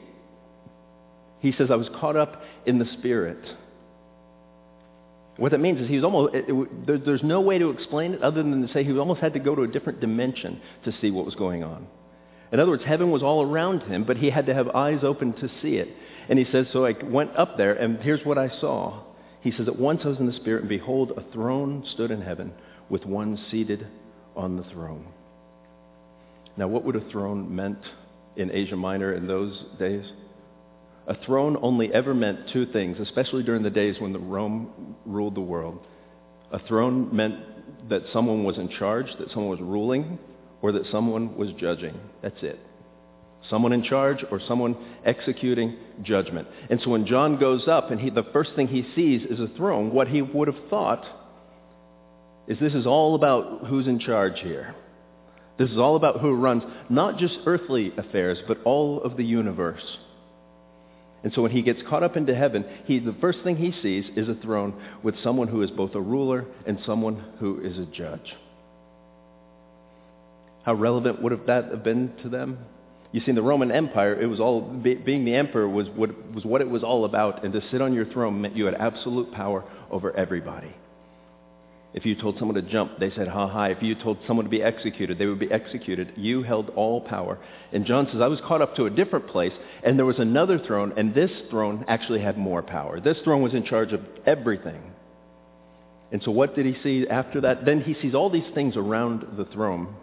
He 1.40 1.52
says, 1.52 1.68
I 1.70 1.76
was 1.76 1.90
caught 2.00 2.16
up 2.16 2.42
in 2.64 2.78
the 2.78 2.86
Spirit. 2.98 3.44
What 5.42 5.50
that 5.50 5.58
means 5.58 5.80
is 5.80 5.88
he 5.88 5.96
was 5.96 6.04
almost, 6.04 6.36
it, 6.36 6.44
it, 6.46 6.86
there, 6.86 6.98
there's 6.98 7.24
no 7.24 7.40
way 7.40 7.58
to 7.58 7.70
explain 7.70 8.14
it 8.14 8.22
other 8.22 8.44
than 8.44 8.64
to 8.64 8.72
say 8.72 8.84
he 8.84 8.96
almost 8.96 9.20
had 9.20 9.32
to 9.32 9.40
go 9.40 9.56
to 9.56 9.62
a 9.62 9.66
different 9.66 9.98
dimension 9.98 10.60
to 10.84 10.94
see 11.00 11.10
what 11.10 11.26
was 11.26 11.34
going 11.34 11.64
on. 11.64 11.88
In 12.52 12.60
other 12.60 12.70
words, 12.70 12.84
heaven 12.86 13.10
was 13.10 13.24
all 13.24 13.42
around 13.42 13.80
him, 13.82 14.04
but 14.04 14.18
he 14.18 14.30
had 14.30 14.46
to 14.46 14.54
have 14.54 14.68
eyes 14.68 15.00
open 15.02 15.32
to 15.32 15.48
see 15.60 15.78
it. 15.78 15.88
And 16.28 16.38
he 16.38 16.44
says, 16.52 16.68
so 16.72 16.86
I 16.86 16.94
went 17.02 17.36
up 17.36 17.56
there, 17.56 17.72
and 17.74 17.98
here's 17.98 18.24
what 18.24 18.38
I 18.38 18.50
saw. 18.60 19.02
He 19.40 19.50
says, 19.50 19.66
at 19.66 19.76
once 19.76 20.02
I 20.04 20.10
was 20.10 20.20
in 20.20 20.28
the 20.28 20.32
Spirit, 20.32 20.60
and 20.60 20.68
behold, 20.68 21.10
a 21.16 21.32
throne 21.32 21.84
stood 21.92 22.12
in 22.12 22.22
heaven 22.22 22.52
with 22.88 23.04
one 23.04 23.36
seated 23.50 23.88
on 24.36 24.56
the 24.56 24.62
throne. 24.70 25.08
Now, 26.56 26.68
what 26.68 26.84
would 26.84 26.94
a 26.94 27.10
throne 27.10 27.52
meant 27.52 27.80
in 28.36 28.52
Asia 28.52 28.76
Minor 28.76 29.12
in 29.14 29.26
those 29.26 29.60
days? 29.80 30.04
A 31.12 31.24
throne 31.26 31.58
only 31.60 31.92
ever 31.92 32.14
meant 32.14 32.48
two 32.54 32.64
things, 32.64 32.98
especially 32.98 33.42
during 33.42 33.62
the 33.62 33.68
days 33.68 33.96
when 34.00 34.14
the 34.14 34.18
Rome 34.18 34.96
ruled 35.04 35.34
the 35.34 35.42
world. 35.42 35.78
A 36.52 36.58
throne 36.60 37.14
meant 37.14 37.34
that 37.90 38.04
someone 38.14 38.44
was 38.44 38.56
in 38.56 38.70
charge, 38.70 39.08
that 39.18 39.28
someone 39.28 39.50
was 39.50 39.60
ruling, 39.60 40.18
or 40.62 40.72
that 40.72 40.86
someone 40.90 41.36
was 41.36 41.50
judging. 41.58 42.00
That's 42.22 42.42
it. 42.42 42.58
Someone 43.50 43.74
in 43.74 43.82
charge 43.82 44.24
or 44.30 44.40
someone 44.48 44.74
executing 45.04 45.76
judgment. 46.02 46.48
And 46.70 46.80
so 46.80 46.88
when 46.88 47.04
John 47.04 47.38
goes 47.38 47.68
up 47.68 47.90
and 47.90 48.00
he, 48.00 48.08
the 48.08 48.24
first 48.32 48.52
thing 48.56 48.68
he 48.68 48.88
sees 48.94 49.20
is 49.28 49.38
a 49.38 49.54
throne, 49.54 49.92
what 49.92 50.08
he 50.08 50.22
would 50.22 50.48
have 50.48 50.70
thought 50.70 51.04
is 52.48 52.58
this 52.58 52.72
is 52.72 52.86
all 52.86 53.16
about 53.16 53.66
who's 53.66 53.86
in 53.86 53.98
charge 53.98 54.40
here. 54.40 54.74
This 55.58 55.70
is 55.70 55.76
all 55.76 55.96
about 55.96 56.22
who 56.22 56.32
runs 56.32 56.62
not 56.88 57.18
just 57.18 57.36
earthly 57.44 57.92
affairs, 57.98 58.38
but 58.48 58.62
all 58.64 59.02
of 59.02 59.18
the 59.18 59.24
universe. 59.26 59.84
And 61.24 61.32
so 61.32 61.42
when 61.42 61.52
he 61.52 61.62
gets 61.62 61.80
caught 61.88 62.02
up 62.02 62.16
into 62.16 62.34
heaven, 62.34 62.64
he, 62.84 62.98
the 62.98 63.14
first 63.20 63.38
thing 63.44 63.56
he 63.56 63.72
sees 63.82 64.04
is 64.16 64.28
a 64.28 64.34
throne 64.34 64.74
with 65.02 65.14
someone 65.22 65.48
who 65.48 65.62
is 65.62 65.70
both 65.70 65.94
a 65.94 66.00
ruler 66.00 66.46
and 66.66 66.78
someone 66.84 67.24
who 67.38 67.60
is 67.60 67.78
a 67.78 67.86
judge. 67.86 68.34
How 70.64 70.74
relevant 70.74 71.22
would 71.22 71.32
have 71.32 71.46
that 71.46 71.66
have 71.66 71.84
been 71.84 72.12
to 72.22 72.28
them? 72.28 72.58
You 73.12 73.20
see, 73.20 73.28
in 73.28 73.34
the 73.34 73.42
Roman 73.42 73.70
Empire, 73.70 74.20
it 74.20 74.26
was 74.26 74.40
all 74.40 74.62
being 74.62 75.24
the 75.24 75.34
emperor 75.34 75.68
was 75.68 75.86
what, 75.90 76.32
was 76.32 76.44
what 76.44 76.60
it 76.60 76.70
was 76.70 76.82
all 76.82 77.04
about, 77.04 77.44
and 77.44 77.52
to 77.52 77.62
sit 77.70 77.82
on 77.82 77.92
your 77.92 78.06
throne 78.06 78.40
meant 78.40 78.56
you 78.56 78.64
had 78.64 78.74
absolute 78.74 79.32
power 79.32 79.64
over 79.90 80.16
everybody. 80.16 80.74
If 81.94 82.06
you 82.06 82.14
told 82.14 82.38
someone 82.38 82.54
to 82.54 82.62
jump, 82.62 82.98
they 82.98 83.10
said, 83.10 83.28
ha 83.28 83.48
ha. 83.48 83.64
If 83.64 83.82
you 83.82 83.94
told 83.94 84.16
someone 84.26 84.46
to 84.46 84.50
be 84.50 84.62
executed, 84.62 85.18
they 85.18 85.26
would 85.26 85.38
be 85.38 85.50
executed. 85.50 86.14
You 86.16 86.42
held 86.42 86.70
all 86.70 87.02
power. 87.02 87.38
And 87.70 87.84
John 87.84 88.08
says, 88.10 88.22
I 88.22 88.28
was 88.28 88.40
caught 88.46 88.62
up 88.62 88.74
to 88.76 88.86
a 88.86 88.90
different 88.90 89.28
place, 89.28 89.52
and 89.82 89.98
there 89.98 90.06
was 90.06 90.18
another 90.18 90.58
throne, 90.58 90.94
and 90.96 91.14
this 91.14 91.30
throne 91.50 91.84
actually 91.88 92.20
had 92.22 92.38
more 92.38 92.62
power. 92.62 92.98
This 92.98 93.18
throne 93.24 93.42
was 93.42 93.52
in 93.52 93.64
charge 93.64 93.92
of 93.92 94.00
everything. 94.24 94.80
And 96.12 96.22
so 96.22 96.30
what 96.30 96.54
did 96.54 96.64
he 96.64 96.76
see 96.82 97.06
after 97.08 97.42
that? 97.42 97.66
Then 97.66 97.82
he 97.82 97.94
sees 98.00 98.14
all 98.14 98.30
these 98.30 98.50
things 98.54 98.76
around 98.76 99.26
the 99.36 99.44
throne. 99.46 99.94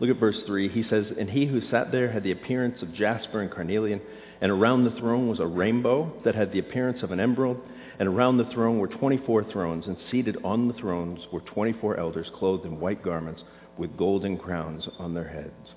Look 0.00 0.10
at 0.10 0.18
verse 0.18 0.38
3. 0.46 0.68
He 0.68 0.84
says, 0.88 1.06
And 1.18 1.28
he 1.28 1.46
who 1.46 1.60
sat 1.70 1.92
there 1.92 2.10
had 2.10 2.22
the 2.22 2.32
appearance 2.32 2.80
of 2.82 2.94
jasper 2.94 3.42
and 3.42 3.50
carnelian, 3.50 4.00
and 4.40 4.50
around 4.50 4.84
the 4.84 4.98
throne 4.98 5.28
was 5.28 5.38
a 5.38 5.46
rainbow 5.46 6.12
that 6.24 6.34
had 6.34 6.50
the 6.52 6.58
appearance 6.58 7.02
of 7.02 7.10
an 7.10 7.20
emerald. 7.20 7.58
And 7.98 8.08
around 8.08 8.38
the 8.38 8.50
throne 8.52 8.78
were 8.78 8.88
24 8.88 9.44
thrones, 9.52 9.86
and 9.86 9.96
seated 10.10 10.36
on 10.44 10.68
the 10.68 10.74
thrones 10.74 11.20
were 11.32 11.40
24 11.40 11.98
elders 11.98 12.30
clothed 12.38 12.64
in 12.64 12.80
white 12.80 13.02
garments 13.02 13.42
with 13.78 13.96
golden 13.96 14.38
crowns 14.38 14.88
on 14.98 15.14
their 15.14 15.28
heads. 15.28 15.70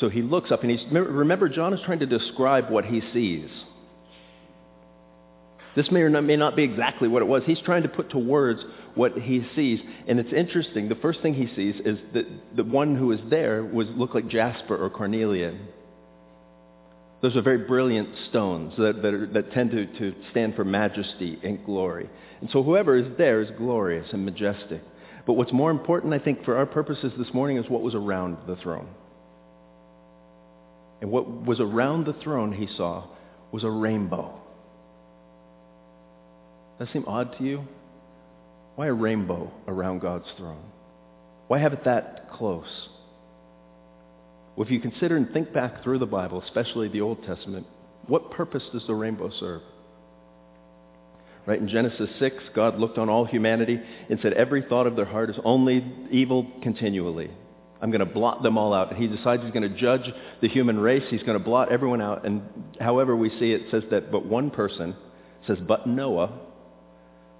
So 0.00 0.08
he 0.08 0.22
looks 0.22 0.52
up, 0.52 0.62
and 0.62 0.70
he's, 0.70 0.84
remember, 0.92 1.48
John 1.48 1.72
is 1.72 1.80
trying 1.84 1.98
to 2.00 2.06
describe 2.06 2.70
what 2.70 2.84
he 2.84 3.02
sees. 3.12 3.48
This 5.74 5.90
may 5.90 6.00
or 6.00 6.10
may 6.10 6.36
not 6.36 6.56
be 6.56 6.64
exactly 6.64 7.08
what 7.08 7.22
it 7.22 7.26
was. 7.26 7.42
He's 7.46 7.60
trying 7.60 7.84
to 7.84 7.88
put 7.88 8.10
to 8.10 8.18
words 8.18 8.60
what 8.94 9.12
he 9.12 9.46
sees. 9.54 9.78
And 10.08 10.18
it's 10.18 10.32
interesting. 10.32 10.88
The 10.88 10.96
first 10.96 11.20
thing 11.20 11.34
he 11.34 11.46
sees 11.54 11.76
is 11.84 11.98
that 12.14 12.26
the 12.56 12.64
one 12.64 12.96
who 12.96 13.12
is 13.12 13.20
there 13.30 13.64
was 13.64 13.86
look 13.90 14.14
like 14.14 14.28
jasper 14.28 14.76
or 14.76 14.90
carnelian. 14.90 15.68
Those 17.20 17.34
are 17.36 17.42
very 17.42 17.58
brilliant 17.58 18.08
stones 18.30 18.74
that, 18.78 19.02
that, 19.02 19.12
are, 19.12 19.26
that 19.28 19.52
tend 19.52 19.72
to, 19.72 19.86
to 19.98 20.14
stand 20.30 20.54
for 20.54 20.64
majesty 20.64 21.38
and 21.42 21.64
glory. 21.64 22.08
And 22.40 22.48
so 22.52 22.62
whoever 22.62 22.96
is 22.96 23.06
there 23.18 23.40
is 23.40 23.50
glorious 23.58 24.06
and 24.12 24.24
majestic. 24.24 24.82
But 25.26 25.32
what's 25.32 25.52
more 25.52 25.70
important, 25.70 26.14
I 26.14 26.20
think, 26.20 26.44
for 26.44 26.56
our 26.56 26.66
purposes 26.66 27.12
this 27.18 27.34
morning 27.34 27.56
is 27.58 27.68
what 27.68 27.82
was 27.82 27.94
around 27.94 28.38
the 28.46 28.56
throne. 28.56 28.88
And 31.00 31.10
what 31.10 31.28
was 31.44 31.60
around 31.60 32.06
the 32.06 32.14
throne, 32.24 32.52
he 32.52 32.68
saw, 32.76 33.04
was 33.52 33.64
a 33.64 33.70
rainbow. 33.70 34.40
Does 36.78 36.86
that 36.86 36.92
seem 36.92 37.04
odd 37.06 37.36
to 37.38 37.44
you? 37.44 37.64
Why 38.76 38.86
a 38.86 38.92
rainbow 38.92 39.50
around 39.66 40.00
God's 40.00 40.28
throne? 40.36 40.62
Why 41.48 41.58
have 41.58 41.72
it 41.72 41.84
that 41.84 42.30
close? 42.32 42.88
Well, 44.58 44.66
if 44.66 44.72
you 44.72 44.80
consider 44.80 45.16
and 45.16 45.30
think 45.30 45.52
back 45.52 45.84
through 45.84 46.00
the 46.00 46.06
Bible, 46.06 46.42
especially 46.42 46.88
the 46.88 47.00
Old 47.00 47.22
Testament, 47.22 47.64
what 48.08 48.32
purpose 48.32 48.64
does 48.72 48.84
the 48.88 48.94
rainbow 48.94 49.30
serve? 49.38 49.62
Right 51.46 51.60
in 51.60 51.68
Genesis 51.68 52.10
6, 52.18 52.34
God 52.56 52.76
looked 52.76 52.98
on 52.98 53.08
all 53.08 53.24
humanity 53.24 53.78
and 54.10 54.18
said, 54.20 54.32
every 54.32 54.62
thought 54.62 54.88
of 54.88 54.96
their 54.96 55.04
heart 55.04 55.30
is 55.30 55.36
only 55.44 55.86
evil 56.10 56.44
continually. 56.60 57.30
I'm 57.80 57.92
going 57.92 58.00
to 58.00 58.12
blot 58.12 58.42
them 58.42 58.58
all 58.58 58.74
out. 58.74 58.90
And 58.90 59.00
he 59.00 59.06
decides 59.06 59.44
he's 59.44 59.52
going 59.52 59.62
to 59.62 59.78
judge 59.78 60.12
the 60.40 60.48
human 60.48 60.80
race. 60.80 61.04
He's 61.08 61.22
going 61.22 61.38
to 61.38 61.44
blot 61.44 61.70
everyone 61.70 62.02
out. 62.02 62.26
And 62.26 62.42
however 62.80 63.14
we 63.14 63.30
see 63.38 63.52
it, 63.52 63.60
it 63.60 63.70
says 63.70 63.84
that 63.92 64.10
but 64.10 64.26
one 64.26 64.50
person 64.50 64.96
says, 65.46 65.58
but 65.68 65.86
Noah 65.86 66.36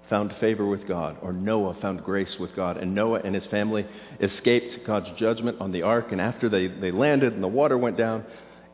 found 0.09 0.33
favor 0.39 0.65
with 0.65 0.87
God, 0.87 1.17
or 1.21 1.31
Noah 1.31 1.77
found 1.81 2.03
grace 2.03 2.35
with 2.39 2.55
God. 2.55 2.77
And 2.77 2.95
Noah 2.95 3.21
and 3.23 3.35
his 3.35 3.45
family 3.51 3.85
escaped 4.19 4.85
God's 4.85 5.07
judgment 5.17 5.61
on 5.61 5.71
the 5.71 5.83
ark. 5.83 6.07
And 6.11 6.19
after 6.19 6.49
they, 6.49 6.67
they 6.67 6.91
landed 6.91 7.33
and 7.33 7.43
the 7.43 7.47
water 7.47 7.77
went 7.77 7.97
down, 7.97 8.25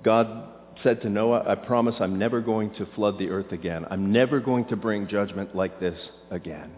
God 0.03 0.49
said 0.83 1.01
to 1.01 1.09
Noah, 1.09 1.43
I 1.47 1.55
promise 1.55 1.95
I'm 1.99 2.17
never 2.17 2.41
going 2.41 2.73
to 2.75 2.87
flood 2.95 3.19
the 3.19 3.29
earth 3.29 3.51
again. 3.51 3.85
I'm 3.89 4.11
never 4.11 4.39
going 4.39 4.65
to 4.65 4.75
bring 4.75 5.07
judgment 5.07 5.55
like 5.55 5.79
this 5.79 5.99
again. 6.31 6.71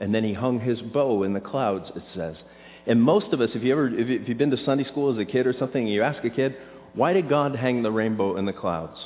And 0.00 0.14
then 0.14 0.24
he 0.24 0.32
hung 0.32 0.60
his 0.60 0.80
bow 0.80 1.22
in 1.24 1.34
the 1.34 1.40
clouds, 1.40 1.90
it 1.94 2.02
says. 2.14 2.36
And 2.86 3.02
most 3.02 3.32
of 3.32 3.40
us, 3.40 3.50
if, 3.54 3.62
you 3.62 3.72
ever, 3.72 3.88
if 3.88 4.28
you've 4.28 4.38
been 4.38 4.50
to 4.50 4.64
Sunday 4.64 4.84
school 4.84 5.12
as 5.12 5.18
a 5.18 5.30
kid 5.30 5.46
or 5.46 5.54
something, 5.58 5.82
and 5.82 5.92
you 5.92 6.02
ask 6.02 6.24
a 6.24 6.30
kid, 6.30 6.56
why 6.94 7.12
did 7.12 7.28
God 7.28 7.54
hang 7.54 7.82
the 7.82 7.90
rainbow 7.90 8.36
in 8.36 8.46
the 8.46 8.52
clouds? 8.52 8.98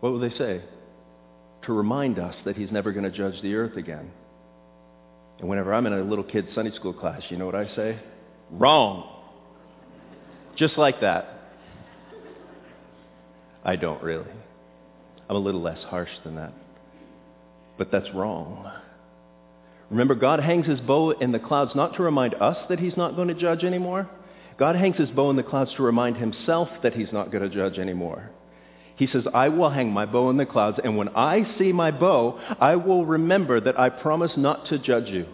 What 0.00 0.12
would 0.12 0.30
they 0.30 0.36
say? 0.36 0.62
To 1.66 1.72
remind 1.72 2.18
us 2.18 2.34
that 2.44 2.56
he's 2.56 2.70
never 2.70 2.92
going 2.92 3.04
to 3.04 3.16
judge 3.16 3.40
the 3.42 3.54
earth 3.54 3.76
again. 3.76 4.10
And 5.38 5.48
whenever 5.48 5.74
I'm 5.74 5.86
in 5.86 5.92
a 5.92 6.02
little 6.02 6.24
kid 6.24 6.46
Sunday 6.54 6.74
school 6.74 6.92
class, 6.92 7.22
you 7.28 7.36
know 7.36 7.46
what 7.46 7.54
I 7.54 7.74
say? 7.76 8.00
Wrong. 8.50 9.12
Just 10.56 10.78
like 10.78 11.00
that. 11.02 11.28
I 13.64 13.76
don't 13.76 14.02
really. 14.02 14.24
I'm 15.28 15.36
a 15.36 15.40
little 15.40 15.60
less 15.60 15.82
harsh 15.84 16.10
than 16.24 16.36
that. 16.36 16.52
But 17.76 17.90
that's 17.90 18.06
wrong. 18.14 18.70
Remember, 19.90 20.14
God 20.14 20.40
hangs 20.40 20.66
his 20.66 20.80
bow 20.80 21.10
in 21.10 21.32
the 21.32 21.38
clouds 21.38 21.72
not 21.74 21.96
to 21.96 22.02
remind 22.02 22.34
us 22.34 22.56
that 22.68 22.80
he's 22.80 22.96
not 22.96 23.16
going 23.16 23.28
to 23.28 23.34
judge 23.34 23.62
anymore. 23.62 24.08
God 24.58 24.74
hangs 24.76 24.96
his 24.96 25.10
bow 25.10 25.30
in 25.30 25.36
the 25.36 25.42
clouds 25.42 25.72
to 25.76 25.82
remind 25.82 26.16
himself 26.16 26.68
that 26.82 26.94
he's 26.94 27.12
not 27.12 27.30
going 27.30 27.42
to 27.48 27.54
judge 27.54 27.78
anymore. 27.78 28.30
He 28.96 29.06
says, 29.06 29.24
I 29.32 29.48
will 29.48 29.70
hang 29.70 29.92
my 29.92 30.06
bow 30.06 30.30
in 30.30 30.38
the 30.38 30.46
clouds, 30.46 30.78
and 30.82 30.96
when 30.96 31.10
I 31.10 31.56
see 31.58 31.72
my 31.72 31.90
bow, 31.90 32.40
I 32.60 32.76
will 32.76 33.04
remember 33.04 33.60
that 33.60 33.78
I 33.78 33.90
promise 33.90 34.32
not 34.36 34.68
to 34.68 34.78
judge 34.78 35.08
you. 35.08 35.26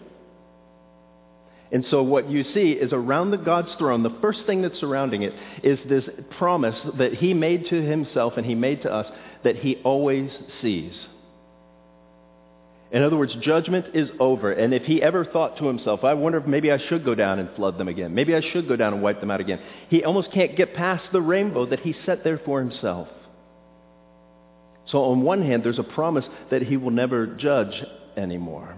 And 1.71 1.85
so 1.89 2.03
what 2.03 2.29
you 2.29 2.43
see 2.53 2.73
is 2.73 2.93
around 2.93 3.31
the 3.31 3.37
God's 3.37 3.73
throne, 3.79 4.03
the 4.03 4.15
first 4.21 4.41
thing 4.45 4.61
that's 4.61 4.79
surrounding 4.79 5.23
it 5.23 5.33
is 5.63 5.79
this 5.89 6.03
promise 6.37 6.75
that 6.99 7.15
he 7.15 7.33
made 7.33 7.65
to 7.69 7.81
himself 7.81 8.33
and 8.37 8.45
he 8.45 8.53
made 8.53 8.83
to 8.83 8.93
us 8.93 9.07
that 9.43 9.55
he 9.55 9.77
always 9.83 10.29
sees. 10.61 10.93
In 12.91 13.01
other 13.01 13.17
words, 13.17 13.33
judgment 13.41 13.95
is 13.95 14.07
over. 14.19 14.51
And 14.51 14.71
if 14.71 14.83
he 14.83 15.01
ever 15.01 15.25
thought 15.25 15.57
to 15.57 15.65
himself, 15.65 16.03
I 16.03 16.13
wonder 16.13 16.37
if 16.37 16.45
maybe 16.45 16.71
I 16.71 16.77
should 16.89 17.03
go 17.03 17.15
down 17.15 17.39
and 17.39 17.49
flood 17.55 17.79
them 17.79 17.87
again. 17.87 18.13
Maybe 18.13 18.35
I 18.35 18.41
should 18.51 18.67
go 18.67 18.75
down 18.75 18.93
and 18.93 19.01
wipe 19.01 19.19
them 19.19 19.31
out 19.31 19.41
again. 19.41 19.59
He 19.89 20.03
almost 20.03 20.31
can't 20.31 20.55
get 20.55 20.75
past 20.75 21.03
the 21.11 21.21
rainbow 21.21 21.65
that 21.65 21.79
he 21.79 21.95
set 22.05 22.23
there 22.23 22.39
for 22.45 22.59
himself. 22.59 23.07
So 24.87 25.03
on 25.05 25.21
one 25.21 25.41
hand, 25.41 25.63
there's 25.63 25.79
a 25.79 25.83
promise 25.83 26.25
that 26.51 26.61
he 26.61 26.77
will 26.77 26.91
never 26.91 27.25
judge 27.25 27.73
anymore. 28.17 28.75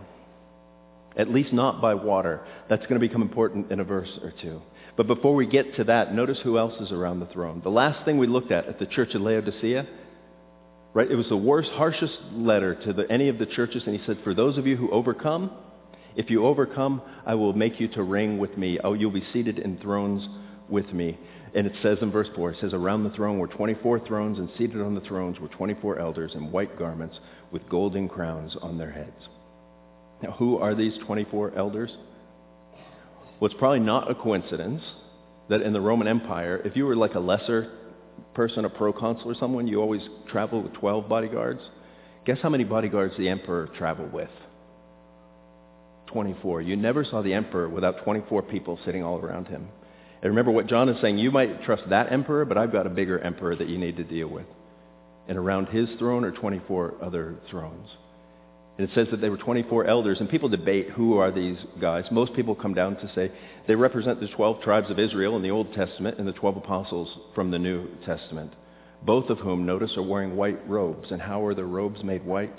At 1.17 1.29
least 1.29 1.53
not 1.53 1.81
by 1.81 1.93
water. 1.93 2.45
That's 2.69 2.83
going 2.83 2.99
to 2.99 3.07
become 3.07 3.21
important 3.21 3.71
in 3.71 3.79
a 3.79 3.83
verse 3.83 4.09
or 4.21 4.33
two. 4.41 4.61
But 4.97 5.07
before 5.07 5.35
we 5.35 5.45
get 5.47 5.75
to 5.75 5.83
that, 5.85 6.13
notice 6.13 6.37
who 6.43 6.57
else 6.57 6.79
is 6.81 6.91
around 6.91 7.19
the 7.19 7.25
throne. 7.27 7.61
The 7.63 7.69
last 7.69 8.05
thing 8.05 8.17
we 8.17 8.27
looked 8.27 8.51
at 8.51 8.67
at 8.67 8.79
the 8.79 8.85
church 8.85 9.13
of 9.13 9.21
Laodicea, 9.21 9.87
right, 10.93 11.09
it 11.09 11.15
was 11.15 11.29
the 11.29 11.37
worst, 11.37 11.69
harshest 11.71 12.17
letter 12.33 12.75
to 12.75 12.93
the, 12.93 13.09
any 13.11 13.29
of 13.29 13.37
the 13.37 13.45
churches, 13.45 13.83
and 13.85 13.97
he 13.97 14.05
said, 14.05 14.19
for 14.23 14.33
those 14.33 14.57
of 14.57 14.67
you 14.67 14.77
who 14.77 14.89
overcome, 14.91 15.51
if 16.15 16.29
you 16.29 16.45
overcome, 16.45 17.01
I 17.25 17.35
will 17.35 17.53
make 17.53 17.79
you 17.79 17.89
to 17.89 18.03
reign 18.03 18.37
with 18.37 18.57
me. 18.57 18.79
Oh, 18.81 18.93
you'll 18.93 19.11
be 19.11 19.25
seated 19.33 19.59
in 19.59 19.77
thrones 19.79 20.27
with 20.69 20.91
me. 20.93 21.17
And 21.55 21.65
it 21.65 21.73
says 21.81 21.97
in 22.01 22.11
verse 22.11 22.27
4, 22.35 22.51
it 22.51 22.57
says, 22.59 22.73
Around 22.73 23.05
the 23.05 23.11
throne 23.11 23.39
were 23.39 23.47
24 23.47 24.01
thrones, 24.01 24.39
and 24.39 24.49
seated 24.57 24.81
on 24.81 24.93
the 24.93 24.99
thrones 25.01 25.39
were 25.39 25.47
24 25.47 25.99
elders 25.99 26.31
in 26.35 26.51
white 26.51 26.77
garments 26.77 27.17
with 27.49 27.67
golden 27.69 28.09
crowns 28.09 28.57
on 28.61 28.77
their 28.77 28.91
heads. 28.91 29.29
Now, 30.21 30.31
who 30.31 30.57
are 30.57 30.75
these 30.75 30.93
24 31.05 31.57
elders? 31.57 31.91
Well, 33.39 33.49
it's 33.49 33.57
probably 33.57 33.79
not 33.79 34.11
a 34.11 34.15
coincidence 34.15 34.81
that 35.49 35.61
in 35.61 35.71
the 35.71 35.79
Roman 35.79 36.09
Empire, 36.09 36.61
if 36.65 36.75
you 36.75 36.85
were 36.85 36.95
like 36.95 37.15
a 37.15 37.19
lesser 37.19 37.71
person, 38.33 38.65
a 38.65 38.69
proconsul 38.69 39.31
or 39.31 39.35
someone, 39.35 39.65
you 39.65 39.79
always 39.79 40.01
traveled 40.29 40.65
with 40.65 40.73
12 40.73 41.07
bodyguards. 41.07 41.61
Guess 42.25 42.39
how 42.41 42.49
many 42.49 42.65
bodyguards 42.65 43.13
the 43.17 43.29
emperor 43.29 43.69
traveled 43.77 44.11
with? 44.11 44.29
24. 46.07 46.63
You 46.63 46.75
never 46.75 47.05
saw 47.05 47.21
the 47.21 47.33
emperor 47.33 47.69
without 47.69 48.03
24 48.03 48.41
people 48.43 48.77
sitting 48.85 49.03
all 49.03 49.19
around 49.19 49.47
him. 49.47 49.69
And 50.25 50.31
remember 50.31 50.49
what 50.49 50.65
John 50.65 50.89
is 50.89 50.99
saying, 51.01 51.19
you 51.19 51.29
might 51.29 51.61
trust 51.65 51.83
that 51.91 52.11
emperor, 52.11 52.45
but 52.45 52.57
I've 52.57 52.71
got 52.71 52.87
a 52.87 52.89
bigger 52.89 53.19
emperor 53.19 53.55
that 53.55 53.69
you 53.69 53.77
need 53.77 53.97
to 53.97 54.03
deal 54.03 54.27
with. 54.27 54.47
And 55.27 55.37
around 55.37 55.67
his 55.67 55.87
throne 55.99 56.25
are 56.25 56.31
24 56.31 56.95
other 56.99 57.35
thrones. 57.51 57.87
And 58.79 58.89
it 58.89 58.95
says 58.95 59.07
that 59.11 59.21
there 59.21 59.29
were 59.29 59.37
24 59.37 59.85
elders, 59.85 60.17
and 60.19 60.27
people 60.27 60.49
debate 60.49 60.89
who 60.89 61.19
are 61.19 61.31
these 61.31 61.57
guys. 61.79 62.05
Most 62.09 62.33
people 62.33 62.55
come 62.55 62.73
down 62.73 62.95
to 62.95 63.11
say 63.13 63.31
they 63.67 63.75
represent 63.75 64.19
the 64.19 64.27
12 64.29 64.63
tribes 64.63 64.89
of 64.89 64.97
Israel 64.97 65.35
in 65.35 65.43
the 65.43 65.51
Old 65.51 65.71
Testament 65.73 66.17
and 66.17 66.27
the 66.27 66.33
12 66.33 66.57
apostles 66.57 67.19
from 67.35 67.51
the 67.51 67.59
New 67.59 67.87
Testament, 68.03 68.51
both 69.03 69.29
of 69.29 69.37
whom, 69.37 69.67
notice, 69.67 69.95
are 69.95 70.01
wearing 70.01 70.35
white 70.35 70.67
robes. 70.67 71.11
And 71.11 71.21
how 71.21 71.45
are 71.45 71.53
their 71.53 71.65
robes 71.65 72.03
made 72.03 72.25
white? 72.25 72.57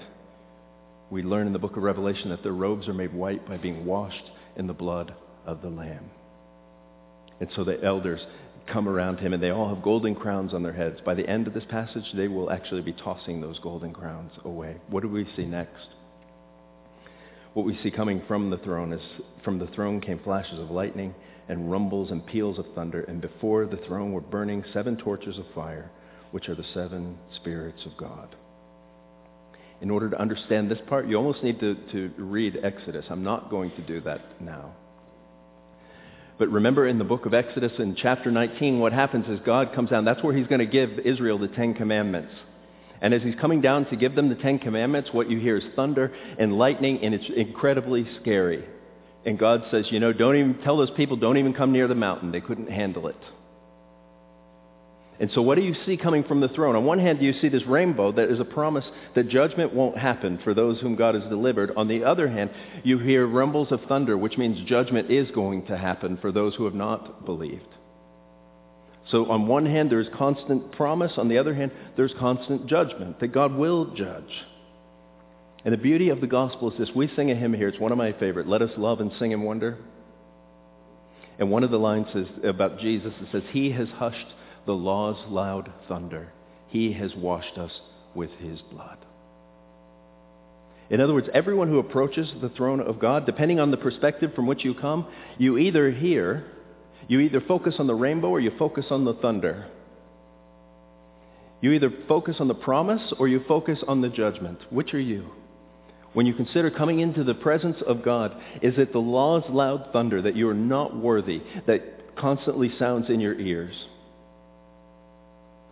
We 1.10 1.24
learn 1.24 1.48
in 1.48 1.52
the 1.52 1.58
book 1.58 1.76
of 1.76 1.82
Revelation 1.82 2.30
that 2.30 2.44
their 2.44 2.52
robes 2.52 2.86
are 2.86 2.94
made 2.94 3.12
white 3.12 3.44
by 3.48 3.56
being 3.56 3.84
washed 3.84 4.30
in 4.54 4.68
the 4.68 4.72
blood 4.72 5.12
of 5.44 5.62
the 5.62 5.68
Lamb. 5.68 6.10
And 7.40 7.48
so 7.54 7.64
the 7.64 7.82
elders 7.82 8.20
come 8.66 8.88
around 8.88 9.18
him, 9.18 9.32
and 9.32 9.42
they 9.42 9.50
all 9.50 9.72
have 9.72 9.82
golden 9.82 10.14
crowns 10.14 10.52
on 10.52 10.62
their 10.62 10.72
heads. 10.72 11.00
By 11.04 11.14
the 11.14 11.28
end 11.28 11.46
of 11.46 11.54
this 11.54 11.64
passage, 11.68 12.04
they 12.14 12.28
will 12.28 12.50
actually 12.50 12.82
be 12.82 12.92
tossing 12.92 13.40
those 13.40 13.58
golden 13.60 13.92
crowns 13.92 14.32
away. 14.44 14.76
What 14.88 15.02
do 15.02 15.08
we 15.08 15.26
see 15.36 15.44
next? 15.44 15.86
What 17.54 17.64
we 17.64 17.78
see 17.82 17.90
coming 17.90 18.22
from 18.28 18.50
the 18.50 18.58
throne 18.58 18.92
is 18.92 19.00
from 19.42 19.58
the 19.58 19.68
throne 19.68 20.00
came 20.00 20.18
flashes 20.18 20.58
of 20.58 20.70
lightning 20.70 21.14
and 21.48 21.70
rumbles 21.70 22.10
and 22.10 22.26
peals 22.26 22.58
of 22.58 22.66
thunder, 22.74 23.02
and 23.04 23.20
before 23.20 23.66
the 23.66 23.78
throne 23.86 24.12
were 24.12 24.20
burning 24.20 24.64
seven 24.72 24.96
torches 24.96 25.38
of 25.38 25.46
fire, 25.54 25.90
which 26.32 26.48
are 26.48 26.54
the 26.54 26.66
seven 26.74 27.16
spirits 27.36 27.86
of 27.86 27.96
God. 27.96 28.34
In 29.80 29.90
order 29.90 30.10
to 30.10 30.20
understand 30.20 30.70
this 30.70 30.80
part, 30.88 31.06
you 31.06 31.16
almost 31.16 31.42
need 31.42 31.60
to, 31.60 31.76
to 31.92 32.10
read 32.18 32.58
Exodus. 32.62 33.04
I'm 33.10 33.22
not 33.22 33.50
going 33.50 33.70
to 33.76 33.82
do 33.82 34.00
that 34.00 34.40
now. 34.40 34.72
But 36.38 36.48
remember 36.48 36.86
in 36.86 36.98
the 36.98 37.04
book 37.04 37.24
of 37.24 37.32
Exodus 37.32 37.72
in 37.78 37.96
chapter 37.96 38.30
19, 38.30 38.78
what 38.78 38.92
happens 38.92 39.26
is 39.28 39.40
God 39.44 39.74
comes 39.74 39.90
down. 39.90 40.04
That's 40.04 40.22
where 40.22 40.36
he's 40.36 40.46
going 40.46 40.58
to 40.60 40.66
give 40.66 40.98
Israel 40.98 41.38
the 41.38 41.48
Ten 41.48 41.72
Commandments. 41.72 42.32
And 43.00 43.14
as 43.14 43.22
he's 43.22 43.34
coming 43.40 43.60
down 43.60 43.86
to 43.86 43.96
give 43.96 44.14
them 44.14 44.28
the 44.28 44.34
Ten 44.34 44.58
Commandments, 44.58 45.10
what 45.12 45.30
you 45.30 45.38
hear 45.38 45.56
is 45.56 45.64
thunder 45.74 46.14
and 46.38 46.58
lightning, 46.58 47.00
and 47.02 47.14
it's 47.14 47.24
incredibly 47.34 48.06
scary. 48.20 48.64
And 49.24 49.38
God 49.38 49.62
says, 49.70 49.86
you 49.90 49.98
know, 49.98 50.12
don't 50.12 50.36
even 50.36 50.58
tell 50.62 50.76
those 50.76 50.90
people, 50.90 51.16
don't 51.16 51.36
even 51.36 51.54
come 51.54 51.72
near 51.72 51.88
the 51.88 51.94
mountain. 51.94 52.32
They 52.32 52.40
couldn't 52.40 52.70
handle 52.70 53.08
it. 53.08 53.16
And 55.18 55.30
so 55.34 55.40
what 55.40 55.54
do 55.54 55.62
you 55.62 55.74
see 55.86 55.96
coming 55.96 56.24
from 56.24 56.40
the 56.40 56.48
throne? 56.48 56.76
On 56.76 56.84
one 56.84 56.98
hand, 56.98 57.20
do 57.20 57.24
you 57.24 57.32
see 57.40 57.48
this 57.48 57.64
rainbow 57.66 58.12
that 58.12 58.30
is 58.30 58.38
a 58.38 58.44
promise 58.44 58.84
that 59.14 59.28
judgment 59.28 59.72
won't 59.72 59.96
happen 59.96 60.38
for 60.44 60.52
those 60.52 60.78
whom 60.80 60.94
God 60.94 61.14
has 61.14 61.24
delivered. 61.24 61.72
On 61.76 61.88
the 61.88 62.04
other 62.04 62.28
hand, 62.28 62.50
you 62.84 62.98
hear 62.98 63.26
rumbles 63.26 63.72
of 63.72 63.80
thunder, 63.88 64.18
which 64.18 64.36
means 64.36 64.68
judgment 64.68 65.10
is 65.10 65.30
going 65.30 65.66
to 65.66 65.78
happen 65.78 66.18
for 66.18 66.32
those 66.32 66.54
who 66.54 66.66
have 66.66 66.74
not 66.74 67.24
believed. 67.24 67.66
So 69.10 69.30
on 69.30 69.46
one 69.46 69.64
hand, 69.64 69.90
there's 69.90 70.08
constant 70.18 70.72
promise. 70.72 71.12
On 71.16 71.28
the 71.28 71.38
other 71.38 71.54
hand, 71.54 71.72
there's 71.96 72.12
constant 72.18 72.66
judgment, 72.66 73.20
that 73.20 73.28
God 73.28 73.54
will 73.54 73.94
judge. 73.94 74.24
And 75.64 75.72
the 75.72 75.78
beauty 75.78 76.10
of 76.10 76.20
the 76.20 76.26
gospel 76.26 76.70
is 76.70 76.78
this. 76.78 76.90
We 76.94 77.10
sing 77.16 77.30
a 77.30 77.34
hymn 77.34 77.54
here. 77.54 77.68
It's 77.68 77.80
one 77.80 77.92
of 77.92 77.98
my 77.98 78.12
favorite. 78.12 78.46
Let 78.46 78.62
us 78.62 78.70
love 78.76 79.00
and 79.00 79.10
sing 79.18 79.32
and 79.32 79.44
wonder. 79.44 79.78
And 81.38 81.50
one 81.50 81.64
of 81.64 81.70
the 81.70 81.78
lines 81.78 82.06
is 82.14 82.26
about 82.44 82.78
Jesus. 82.80 83.12
It 83.20 83.28
says, 83.32 83.42
He 83.50 83.70
has 83.72 83.88
hushed 83.88 84.26
the 84.66 84.72
law's 84.72 85.18
loud 85.28 85.72
thunder. 85.88 86.32
He 86.68 86.92
has 86.92 87.14
washed 87.14 87.56
us 87.58 87.72
with 88.14 88.30
his 88.38 88.60
blood. 88.70 88.98
In 90.88 91.00
other 91.00 91.14
words, 91.14 91.28
everyone 91.34 91.68
who 91.68 91.78
approaches 91.78 92.28
the 92.40 92.48
throne 92.50 92.80
of 92.80 93.00
God, 93.00 93.26
depending 93.26 93.58
on 93.58 93.70
the 93.70 93.76
perspective 93.76 94.32
from 94.34 94.46
which 94.46 94.64
you 94.64 94.74
come, 94.74 95.06
you 95.38 95.58
either 95.58 95.90
hear 95.90 96.44
you 97.08 97.20
either 97.20 97.40
focus 97.40 97.76
on 97.78 97.86
the 97.86 97.94
rainbow 97.94 98.28
or 98.28 98.40
you 98.40 98.50
focus 98.58 98.86
on 98.90 99.04
the 99.04 99.14
thunder. 99.14 99.66
You 101.60 101.72
either 101.72 101.90
focus 102.08 102.36
on 102.40 102.48
the 102.48 102.54
promise 102.54 103.12
or 103.18 103.28
you 103.28 103.42
focus 103.46 103.78
on 103.86 104.00
the 104.00 104.08
judgment. 104.08 104.58
Which 104.70 104.92
are 104.92 105.00
you? 105.00 105.30
When 106.12 106.26
you 106.26 106.34
consider 106.34 106.70
coming 106.70 107.00
into 107.00 107.24
the 107.24 107.34
presence 107.34 107.76
of 107.86 108.02
God, 108.02 108.34
is 108.62 108.74
it 108.78 108.92
the 108.92 108.98
law's 108.98 109.44
loud 109.48 109.90
thunder 109.92 110.22
that 110.22 110.36
you 110.36 110.48
are 110.48 110.54
not 110.54 110.96
worthy 110.96 111.42
that 111.66 112.16
constantly 112.16 112.72
sounds 112.78 113.08
in 113.08 113.20
your 113.20 113.38
ears? 113.38 113.74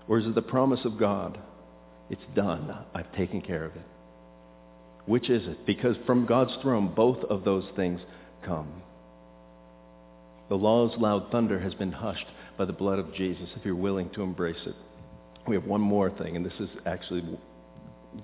Or 0.09 0.19
is 0.19 0.27
it 0.27 0.35
the 0.35 0.43
promise 0.43 0.81
of 0.85 0.99
God? 0.99 1.39
It's 2.11 2.23
done. 2.35 2.75
I've 2.95 3.13
taken 3.15 3.41
care 3.41 3.65
of 3.65 3.75
it. 3.75 3.83
Which 5.07 5.29
is 5.31 5.47
it? 5.47 5.67
Because 5.67 5.97
from 6.07 6.27
God's 6.27 6.55
throne, 6.63 6.93
both 6.95 7.25
of 7.25 7.45
those 7.45 7.65
things 7.77 8.01
come. 8.45 8.83
The 10.49 10.57
law's 10.57 10.97
loud 10.99 11.31
thunder 11.31 11.59
has 11.59 11.75
been 11.75 11.93
hushed 11.93 12.27
by 12.57 12.65
the 12.65 12.73
blood 12.73 12.99
of 12.99 13.15
Jesus 13.15 13.49
if 13.57 13.65
you're 13.65 13.75
willing 13.75 14.11
to 14.11 14.23
embrace 14.23 14.61
it. 14.67 14.75
We 15.47 15.57
have 15.57 15.65
one 15.65 15.81
more 15.81 16.11
thing, 16.11 16.37
and 16.37 16.45
this 16.45 16.59
is 16.59 16.69
actually 16.87 17.23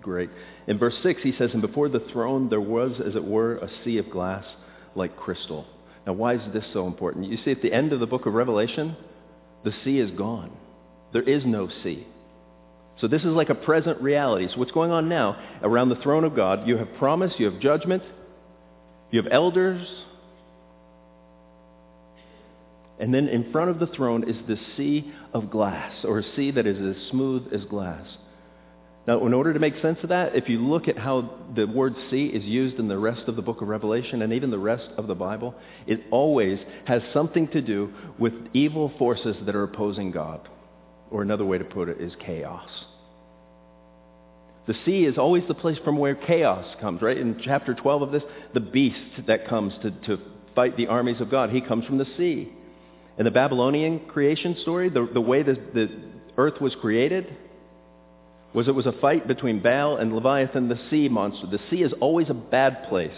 great. 0.00 0.30
In 0.66 0.78
verse 0.78 0.94
6, 1.02 1.22
he 1.22 1.32
says, 1.38 1.50
And 1.52 1.62
before 1.62 1.88
the 1.88 2.06
throne 2.12 2.48
there 2.48 2.60
was, 2.60 2.92
as 3.04 3.14
it 3.14 3.24
were, 3.24 3.56
a 3.56 3.70
sea 3.84 3.98
of 3.98 4.10
glass 4.10 4.44
like 4.94 5.16
crystal. 5.16 5.66
Now, 6.06 6.14
why 6.14 6.34
is 6.34 6.52
this 6.52 6.64
so 6.72 6.86
important? 6.86 7.26
You 7.26 7.38
see, 7.44 7.50
at 7.50 7.62
the 7.62 7.72
end 7.72 7.92
of 7.92 8.00
the 8.00 8.06
book 8.06 8.26
of 8.26 8.32
Revelation, 8.34 8.96
the 9.64 9.72
sea 9.84 9.98
is 9.98 10.10
gone. 10.12 10.50
There 11.12 11.22
is 11.22 11.44
no 11.44 11.68
sea. 11.82 12.06
So 13.00 13.08
this 13.08 13.22
is 13.22 13.28
like 13.28 13.48
a 13.48 13.54
present 13.54 14.00
reality. 14.00 14.48
So 14.52 14.58
what's 14.58 14.72
going 14.72 14.90
on 14.90 15.08
now 15.08 15.36
around 15.62 15.88
the 15.88 15.96
throne 15.96 16.24
of 16.24 16.36
God, 16.36 16.68
you 16.68 16.76
have 16.76 16.88
promise, 16.98 17.32
you 17.38 17.50
have 17.50 17.60
judgment, 17.60 18.02
you 19.10 19.22
have 19.22 19.32
elders, 19.32 19.86
and 23.00 23.14
then 23.14 23.28
in 23.28 23.50
front 23.50 23.70
of 23.70 23.78
the 23.78 23.86
throne 23.86 24.28
is 24.28 24.36
the 24.46 24.58
sea 24.76 25.10
of 25.32 25.50
glass, 25.50 25.92
or 26.04 26.18
a 26.18 26.36
sea 26.36 26.50
that 26.50 26.66
is 26.66 26.96
as 26.96 27.10
smooth 27.10 27.50
as 27.52 27.64
glass. 27.64 28.06
Now, 29.06 29.26
in 29.26 29.32
order 29.32 29.54
to 29.54 29.58
make 29.58 29.80
sense 29.80 29.98
of 30.02 30.10
that, 30.10 30.36
if 30.36 30.50
you 30.50 30.58
look 30.60 30.86
at 30.86 30.98
how 30.98 31.30
the 31.56 31.64
word 31.66 31.94
sea 32.10 32.26
is 32.26 32.44
used 32.44 32.78
in 32.78 32.86
the 32.86 32.98
rest 32.98 33.22
of 33.26 33.34
the 33.34 33.42
book 33.42 33.62
of 33.62 33.68
Revelation 33.68 34.20
and 34.20 34.34
even 34.34 34.50
the 34.50 34.58
rest 34.58 34.88
of 34.98 35.06
the 35.06 35.14
Bible, 35.14 35.54
it 35.86 36.00
always 36.10 36.58
has 36.84 37.00
something 37.14 37.48
to 37.48 37.62
do 37.62 37.90
with 38.18 38.34
evil 38.52 38.92
forces 38.98 39.36
that 39.46 39.56
are 39.56 39.62
opposing 39.62 40.10
God. 40.10 40.46
Or 41.10 41.22
another 41.22 41.44
way 41.44 41.58
to 41.58 41.64
put 41.64 41.88
it 41.88 42.00
is 42.00 42.12
chaos. 42.24 42.68
The 44.66 44.74
sea 44.84 45.04
is 45.04 45.18
always 45.18 45.42
the 45.48 45.54
place 45.54 45.78
from 45.84 45.98
where 45.98 46.14
chaos 46.14 46.64
comes, 46.80 47.02
right? 47.02 47.16
In 47.16 47.40
chapter 47.42 47.74
12 47.74 48.02
of 48.02 48.12
this, 48.12 48.22
the 48.54 48.60
beast 48.60 49.26
that 49.26 49.48
comes 49.48 49.72
to, 49.82 49.90
to 50.06 50.18
fight 50.54 50.76
the 50.76 50.86
armies 50.86 51.20
of 51.20 51.30
God, 51.30 51.50
he 51.50 51.60
comes 51.60 51.84
from 51.86 51.98
the 51.98 52.06
sea. 52.16 52.52
In 53.18 53.24
the 53.24 53.30
Babylonian 53.30 54.00
creation 54.06 54.56
story, 54.62 54.88
the, 54.88 55.08
the 55.12 55.20
way 55.20 55.42
the, 55.42 55.54
the 55.74 55.90
earth 56.36 56.60
was 56.60 56.74
created 56.80 57.36
was 58.54 58.68
it 58.68 58.74
was 58.74 58.86
a 58.86 58.92
fight 58.92 59.28
between 59.28 59.62
Baal 59.62 59.96
and 59.96 60.14
Leviathan, 60.14 60.68
the 60.68 60.78
sea 60.90 61.08
monster. 61.08 61.46
The 61.46 61.60
sea 61.70 61.82
is 61.82 61.92
always 62.00 62.30
a 62.30 62.34
bad 62.34 62.88
place. 62.88 63.10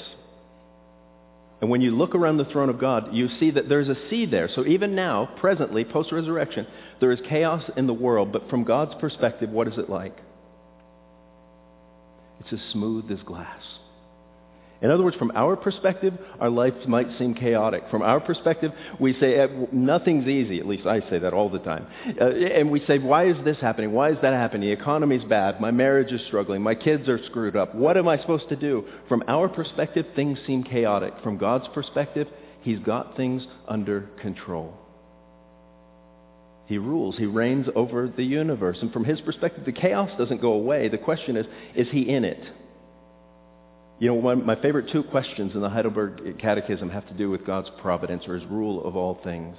And 1.63 1.71
when 1.71 1.81
you 1.81 1.97
look 1.97 2.17
around 2.17 2.39
the 2.39 2.45
throne 2.47 2.69
of 2.69 2.81
God, 2.81 3.15
you 3.15 3.29
see 3.39 3.53
that 3.53 3.69
there's 3.69 3.89
a 3.89 3.97
sea 4.11 4.27
there. 4.27 4.51
So 4.53 4.67
even 4.67 4.97
now, 4.97 5.31
presently, 5.41 5.85
post-resurrection, 5.85 6.67
there 7.01 7.13
is 7.13 7.21
chaos 7.29 7.63
in 7.77 7.87
the 7.87 7.95
world. 7.95 8.33
But 8.33 8.51
from 8.51 8.65
God's 8.65 9.01
perspective, 9.01 9.49
what 9.49 9.69
is 9.69 9.79
it 9.79 9.89
like? 9.89 10.17
It's 12.41 12.53
as 12.53 12.73
smooth 12.73 13.13
as 13.13 13.21
glass. 13.25 13.63
In 14.83 14.91
other 14.91 15.05
words, 15.05 15.17
from 15.17 15.31
our 15.37 15.55
perspective, 15.55 16.13
our 16.41 16.51
lives 16.51 16.89
might 16.89 17.07
seem 17.17 17.35
chaotic. 17.35 17.85
From 17.89 18.03
our 18.03 18.19
perspective, 18.19 18.73
we 18.99 19.15
say 19.21 19.37
eh, 19.37 19.47
nothing's 19.71 20.27
easy. 20.27 20.59
At 20.59 20.67
least 20.67 20.87
I 20.87 21.01
say 21.09 21.21
that 21.21 21.33
all 21.33 21.49
the 21.49 21.61
time. 21.61 21.87
Uh, 22.21 22.31
and 22.31 22.69
we 22.69 22.85
say, 22.87 22.99
why 22.99 23.29
is 23.29 23.37
this 23.45 23.59
happening? 23.61 23.93
Why 23.93 24.11
is 24.11 24.17
that 24.23 24.33
happening? 24.33 24.63
The 24.69 24.73
economy's 24.73 25.25
bad. 25.25 25.61
My 25.61 25.71
marriage 25.71 26.13
is 26.13 26.21
struggling. 26.27 26.63
My 26.63 26.75
kids 26.75 27.09
are 27.09 27.25
screwed 27.27 27.55
up. 27.55 27.77
What 27.77 27.97
am 27.97 28.09
I 28.09 28.19
supposed 28.19 28.49
to 28.49 28.57
do? 28.57 28.85
From 29.09 29.23
our 29.29 29.49
perspective, 29.49 30.05
things 30.17 30.39
seem 30.49 30.65
chaotic. 30.65 31.15
From 31.23 31.39
God's 31.39 31.69
perspective, 31.73 32.27
he's 32.63 32.81
got 32.81 33.17
things 33.17 33.47
under 33.69 34.11
control. 34.21 34.77
He 36.67 36.79
rules. 36.79 37.17
He 37.17 37.27
reigns 37.27 37.69
over 37.77 38.09
the 38.09 38.25
universe. 38.25 38.79
And 38.83 38.93
from 38.93 39.05
his 39.05 39.21
perspective, 39.21 39.65
the 39.65 39.73
chaos 39.73 40.11
doesn't 40.19 40.41
go 40.41 40.55
away. 40.55 40.89
The 40.89 40.99
question 40.99 41.37
is, 41.37 41.47
is 41.77 41.87
he 41.93 42.09
in 42.09 42.25
it? 42.25 42.43
You 44.03 44.09
know, 44.09 44.15
one, 44.15 44.45
my 44.45 44.61
favorite 44.61 44.91
two 44.91 45.05
questions 45.05 45.55
in 45.55 45.61
the 45.61 45.69
Heidelberg 45.69 46.37
Catechism 46.41 46.91
have 46.91 47.07
to 47.07 47.15
do 47.15 47.31
with 47.31 47.47
God's 47.47 47.69
providence 47.81 48.25
or 48.27 48.35
his 48.35 48.45
rule 48.51 48.85
of 48.85 48.97
all 48.97 49.21
things. 49.23 49.57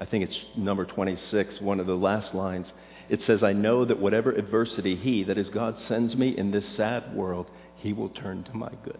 I 0.00 0.06
think 0.06 0.24
it's 0.24 0.36
number 0.56 0.84
26, 0.84 1.60
one 1.60 1.78
of 1.78 1.86
the 1.86 1.94
last 1.94 2.34
lines. 2.34 2.66
It 3.08 3.20
says, 3.28 3.44
I 3.44 3.52
know 3.52 3.84
that 3.84 4.00
whatever 4.00 4.32
adversity 4.32 4.96
he, 4.96 5.22
that 5.22 5.38
is 5.38 5.46
God, 5.54 5.76
sends 5.86 6.16
me 6.16 6.36
in 6.36 6.50
this 6.50 6.64
sad 6.76 7.14
world, 7.14 7.46
he 7.76 7.92
will 7.92 8.08
turn 8.08 8.42
to 8.42 8.54
my 8.54 8.72
good. 8.84 8.98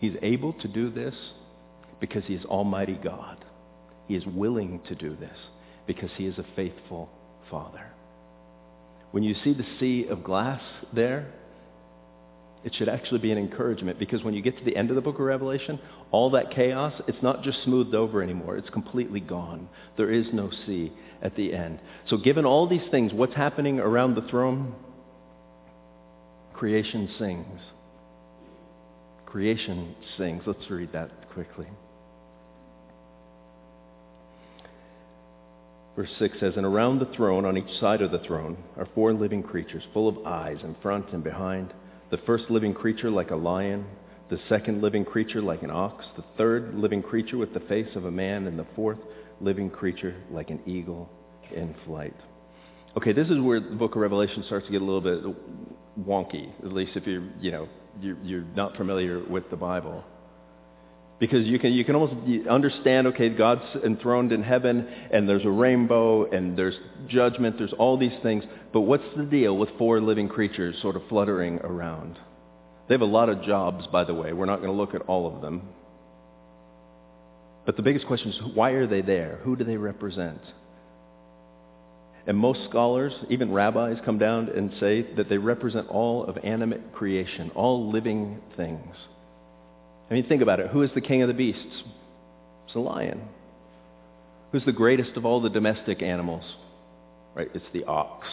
He's 0.00 0.16
able 0.20 0.52
to 0.52 0.68
do 0.68 0.90
this 0.90 1.14
because 1.98 2.24
he 2.26 2.34
is 2.34 2.44
Almighty 2.44 3.00
God. 3.02 3.42
He 4.06 4.16
is 4.16 4.26
willing 4.26 4.82
to 4.88 4.94
do 4.94 5.16
this 5.16 5.38
because 5.86 6.10
he 6.18 6.26
is 6.26 6.36
a 6.36 6.44
faithful 6.54 7.08
Father. 7.50 7.86
When 9.10 9.22
you 9.22 9.34
see 9.42 9.54
the 9.54 9.66
sea 9.80 10.06
of 10.08 10.22
glass 10.22 10.62
there, 10.92 11.32
it 12.64 12.74
should 12.74 12.88
actually 12.88 13.20
be 13.20 13.30
an 13.30 13.38
encouragement 13.38 13.98
because 13.98 14.22
when 14.22 14.34
you 14.34 14.42
get 14.42 14.58
to 14.58 14.64
the 14.64 14.76
end 14.76 14.90
of 14.90 14.96
the 14.96 15.02
book 15.02 15.14
of 15.14 15.20
Revelation, 15.20 15.78
all 16.10 16.30
that 16.30 16.50
chaos, 16.50 16.92
it's 17.06 17.22
not 17.22 17.42
just 17.42 17.62
smoothed 17.64 17.94
over 17.94 18.22
anymore. 18.22 18.56
It's 18.56 18.70
completely 18.70 19.20
gone. 19.20 19.68
There 19.96 20.10
is 20.10 20.26
no 20.32 20.50
sea 20.66 20.92
at 21.22 21.36
the 21.36 21.54
end. 21.54 21.78
So 22.08 22.16
given 22.16 22.44
all 22.44 22.68
these 22.68 22.86
things, 22.90 23.12
what's 23.12 23.34
happening 23.34 23.78
around 23.78 24.16
the 24.16 24.28
throne? 24.28 24.74
Creation 26.52 27.08
sings. 27.18 27.60
Creation 29.24 29.94
sings. 30.16 30.42
Let's 30.44 30.68
read 30.68 30.92
that 30.92 31.30
quickly. 31.32 31.68
Verse 35.98 36.14
6 36.20 36.38
says, 36.38 36.52
And 36.54 36.64
around 36.64 37.00
the 37.00 37.12
throne, 37.16 37.44
on 37.44 37.56
each 37.56 37.80
side 37.80 38.02
of 38.02 38.12
the 38.12 38.20
throne, 38.20 38.56
are 38.76 38.86
four 38.94 39.12
living 39.12 39.42
creatures, 39.42 39.82
full 39.92 40.06
of 40.06 40.24
eyes 40.24 40.58
in 40.62 40.76
front 40.80 41.12
and 41.12 41.24
behind. 41.24 41.74
The 42.12 42.18
first 42.18 42.44
living 42.50 42.72
creature 42.72 43.10
like 43.10 43.32
a 43.32 43.36
lion, 43.36 43.84
the 44.30 44.38
second 44.48 44.80
living 44.80 45.04
creature 45.04 45.42
like 45.42 45.64
an 45.64 45.72
ox, 45.72 46.04
the 46.16 46.22
third 46.36 46.76
living 46.76 47.02
creature 47.02 47.36
with 47.36 47.52
the 47.52 47.58
face 47.58 47.88
of 47.96 48.04
a 48.04 48.12
man, 48.12 48.46
and 48.46 48.56
the 48.56 48.66
fourth 48.76 49.00
living 49.40 49.70
creature 49.70 50.14
like 50.30 50.50
an 50.50 50.60
eagle 50.66 51.10
in 51.52 51.74
flight. 51.84 52.14
Okay, 52.96 53.12
this 53.12 53.26
is 53.26 53.40
where 53.40 53.58
the 53.58 53.74
book 53.74 53.96
of 53.96 54.00
Revelation 54.00 54.44
starts 54.46 54.66
to 54.66 54.70
get 54.70 54.80
a 54.80 54.84
little 54.84 55.00
bit 55.00 55.20
wonky, 56.06 56.52
at 56.64 56.72
least 56.72 56.92
if 56.94 57.08
you're, 57.08 57.28
you 57.40 57.50
know, 57.50 57.68
you're, 58.00 58.18
you're 58.22 58.44
not 58.54 58.76
familiar 58.76 59.20
with 59.28 59.50
the 59.50 59.56
Bible. 59.56 60.04
Because 61.18 61.46
you 61.46 61.58
can, 61.58 61.72
you 61.72 61.84
can 61.84 61.96
almost 61.96 62.14
understand, 62.48 63.08
okay, 63.08 63.28
God's 63.28 63.64
enthroned 63.84 64.30
in 64.30 64.42
heaven, 64.42 64.86
and 65.12 65.28
there's 65.28 65.44
a 65.44 65.50
rainbow, 65.50 66.30
and 66.30 66.56
there's 66.56 66.76
judgment, 67.08 67.58
there's 67.58 67.72
all 67.72 67.98
these 67.98 68.16
things. 68.22 68.44
But 68.72 68.82
what's 68.82 69.04
the 69.16 69.24
deal 69.24 69.56
with 69.56 69.68
four 69.78 70.00
living 70.00 70.28
creatures 70.28 70.76
sort 70.80 70.94
of 70.94 71.02
fluttering 71.08 71.58
around? 71.58 72.16
They 72.88 72.94
have 72.94 73.00
a 73.00 73.04
lot 73.04 73.28
of 73.28 73.42
jobs, 73.42 73.86
by 73.88 74.04
the 74.04 74.14
way. 74.14 74.32
We're 74.32 74.46
not 74.46 74.60
going 74.60 74.70
to 74.70 74.76
look 74.76 74.94
at 74.94 75.02
all 75.02 75.34
of 75.34 75.42
them. 75.42 75.62
But 77.66 77.76
the 77.76 77.82
biggest 77.82 78.06
question 78.06 78.30
is, 78.30 78.38
why 78.54 78.70
are 78.70 78.86
they 78.86 79.02
there? 79.02 79.40
Who 79.42 79.56
do 79.56 79.64
they 79.64 79.76
represent? 79.76 80.40
And 82.26 82.36
most 82.36 82.60
scholars, 82.68 83.12
even 83.28 83.52
rabbis, 83.52 83.98
come 84.04 84.18
down 84.18 84.50
and 84.50 84.72
say 84.78 85.02
that 85.16 85.28
they 85.28 85.38
represent 85.38 85.88
all 85.88 86.24
of 86.24 86.38
animate 86.44 86.92
creation, 86.92 87.50
all 87.54 87.90
living 87.90 88.40
things. 88.56 88.94
I 90.10 90.14
mean, 90.14 90.26
think 90.26 90.42
about 90.42 90.60
it. 90.60 90.68
Who 90.70 90.82
is 90.82 90.90
the 90.94 91.00
king 91.00 91.22
of 91.22 91.28
the 91.28 91.34
beasts? 91.34 91.82
It's 92.66 92.74
a 92.74 92.80
lion. 92.80 93.28
Who's 94.52 94.64
the 94.64 94.72
greatest 94.72 95.16
of 95.16 95.26
all 95.26 95.40
the 95.40 95.50
domestic 95.50 96.02
animals? 96.02 96.44
Right? 97.34 97.50
It's 97.54 97.64
the 97.72 97.84
ox. 97.84 98.26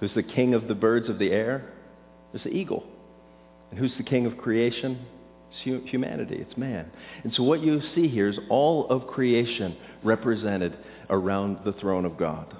Who's 0.00 0.14
the 0.14 0.22
king 0.22 0.54
of 0.54 0.68
the 0.68 0.74
birds 0.74 1.08
of 1.08 1.18
the 1.18 1.30
air? 1.30 1.72
It's 2.34 2.44
the 2.44 2.50
eagle. 2.50 2.84
And 3.70 3.78
who's 3.78 3.92
the 3.96 4.04
king 4.04 4.26
of 4.26 4.36
creation? 4.36 5.06
It's 5.64 5.90
humanity. 5.90 6.36
It's 6.38 6.56
man. 6.56 6.90
And 7.24 7.32
so 7.34 7.42
what 7.42 7.62
you 7.62 7.80
see 7.94 8.08
here 8.08 8.28
is 8.28 8.38
all 8.48 8.86
of 8.88 9.06
creation 9.06 9.76
represented 10.04 10.76
around 11.10 11.58
the 11.64 11.72
throne 11.72 12.04
of 12.04 12.18
God. 12.18 12.54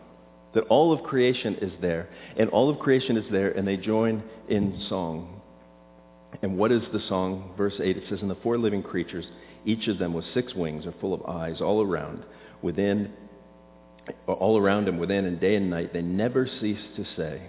That 0.54 0.64
all 0.64 0.92
of 0.92 1.02
creation 1.02 1.56
is 1.56 1.72
there, 1.80 2.08
and 2.38 2.48
all 2.50 2.70
of 2.70 2.78
creation 2.78 3.18
is 3.18 3.30
there, 3.30 3.50
and 3.50 3.68
they 3.68 3.76
join 3.76 4.22
in 4.48 4.82
song. 4.88 5.37
And 6.42 6.56
what 6.58 6.72
is 6.72 6.82
the 6.92 7.00
song? 7.08 7.54
Verse 7.56 7.74
8, 7.82 7.96
it 7.96 8.04
says, 8.08 8.20
And 8.20 8.30
the 8.30 8.36
four 8.36 8.58
living 8.58 8.82
creatures, 8.82 9.26
each 9.64 9.88
of 9.88 9.98
them 9.98 10.12
with 10.12 10.24
six 10.34 10.54
wings, 10.54 10.86
are 10.86 10.94
full 11.00 11.14
of 11.14 11.22
eyes 11.24 11.60
all 11.60 11.82
around, 11.82 12.24
within, 12.62 13.12
all 14.26 14.58
around 14.58 14.88
and 14.88 15.00
within, 15.00 15.24
and 15.24 15.40
day 15.40 15.56
and 15.56 15.70
night. 15.70 15.92
They 15.92 16.02
never 16.02 16.48
cease 16.60 16.78
to 16.96 17.04
say, 17.16 17.42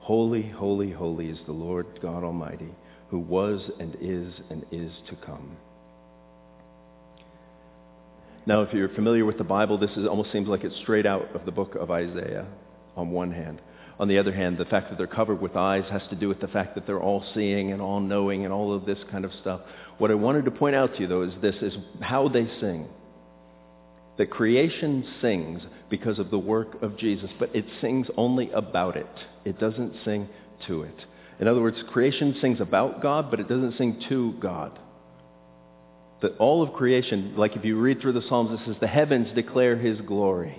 Holy, 0.00 0.48
holy, 0.48 0.90
holy 0.90 1.28
is 1.28 1.38
the 1.46 1.52
Lord 1.52 1.86
God 2.00 2.24
Almighty, 2.24 2.74
who 3.10 3.18
was 3.18 3.60
and 3.78 3.96
is 4.00 4.32
and 4.48 4.64
is 4.72 4.92
to 5.08 5.16
come. 5.26 5.56
Now, 8.46 8.62
if 8.62 8.72
you're 8.72 8.88
familiar 8.88 9.24
with 9.24 9.38
the 9.38 9.44
Bible, 9.44 9.76
this 9.76 9.90
is, 9.96 10.06
almost 10.08 10.32
seems 10.32 10.48
like 10.48 10.64
it's 10.64 10.76
straight 10.78 11.06
out 11.06 11.28
of 11.34 11.44
the 11.44 11.52
book 11.52 11.74
of 11.74 11.90
Isaiah 11.90 12.46
on 12.96 13.10
one 13.10 13.30
hand. 13.30 13.60
On 14.00 14.08
the 14.08 14.16
other 14.16 14.32
hand, 14.32 14.56
the 14.56 14.64
fact 14.64 14.88
that 14.88 14.96
they're 14.96 15.06
covered 15.06 15.42
with 15.42 15.56
eyes 15.56 15.84
has 15.90 16.00
to 16.08 16.16
do 16.16 16.26
with 16.26 16.40
the 16.40 16.48
fact 16.48 16.74
that 16.74 16.86
they're 16.86 17.02
all 17.02 17.22
seeing 17.34 17.70
and 17.70 17.82
all 17.82 18.00
knowing 18.00 18.46
and 18.46 18.52
all 18.52 18.74
of 18.74 18.86
this 18.86 18.98
kind 19.10 19.26
of 19.26 19.32
stuff. 19.42 19.60
What 19.98 20.10
I 20.10 20.14
wanted 20.14 20.46
to 20.46 20.50
point 20.50 20.74
out 20.74 20.94
to 20.94 21.02
you, 21.02 21.06
though, 21.06 21.20
is 21.20 21.34
this, 21.42 21.56
is 21.60 21.74
how 22.00 22.28
they 22.28 22.48
sing. 22.60 22.88
The 24.16 24.24
creation 24.24 25.06
sings 25.20 25.60
because 25.90 26.18
of 26.18 26.30
the 26.30 26.38
work 26.38 26.82
of 26.82 26.96
Jesus, 26.96 27.28
but 27.38 27.54
it 27.54 27.66
sings 27.82 28.06
only 28.16 28.50
about 28.52 28.96
it. 28.96 29.06
It 29.44 29.60
doesn't 29.60 29.92
sing 30.02 30.30
to 30.66 30.84
it. 30.84 30.96
In 31.38 31.46
other 31.46 31.60
words, 31.60 31.76
creation 31.92 32.38
sings 32.40 32.58
about 32.58 33.02
God, 33.02 33.30
but 33.30 33.38
it 33.38 33.50
doesn't 33.50 33.76
sing 33.76 34.02
to 34.08 34.32
God. 34.40 34.78
That 36.22 36.38
all 36.38 36.62
of 36.62 36.72
creation, 36.72 37.34
like 37.36 37.54
if 37.54 37.66
you 37.66 37.78
read 37.78 38.00
through 38.00 38.14
the 38.14 38.26
Psalms, 38.30 38.58
it 38.58 38.64
says, 38.64 38.76
the 38.80 38.86
heavens 38.86 39.28
declare 39.34 39.76
his 39.76 40.00
glory. 40.00 40.58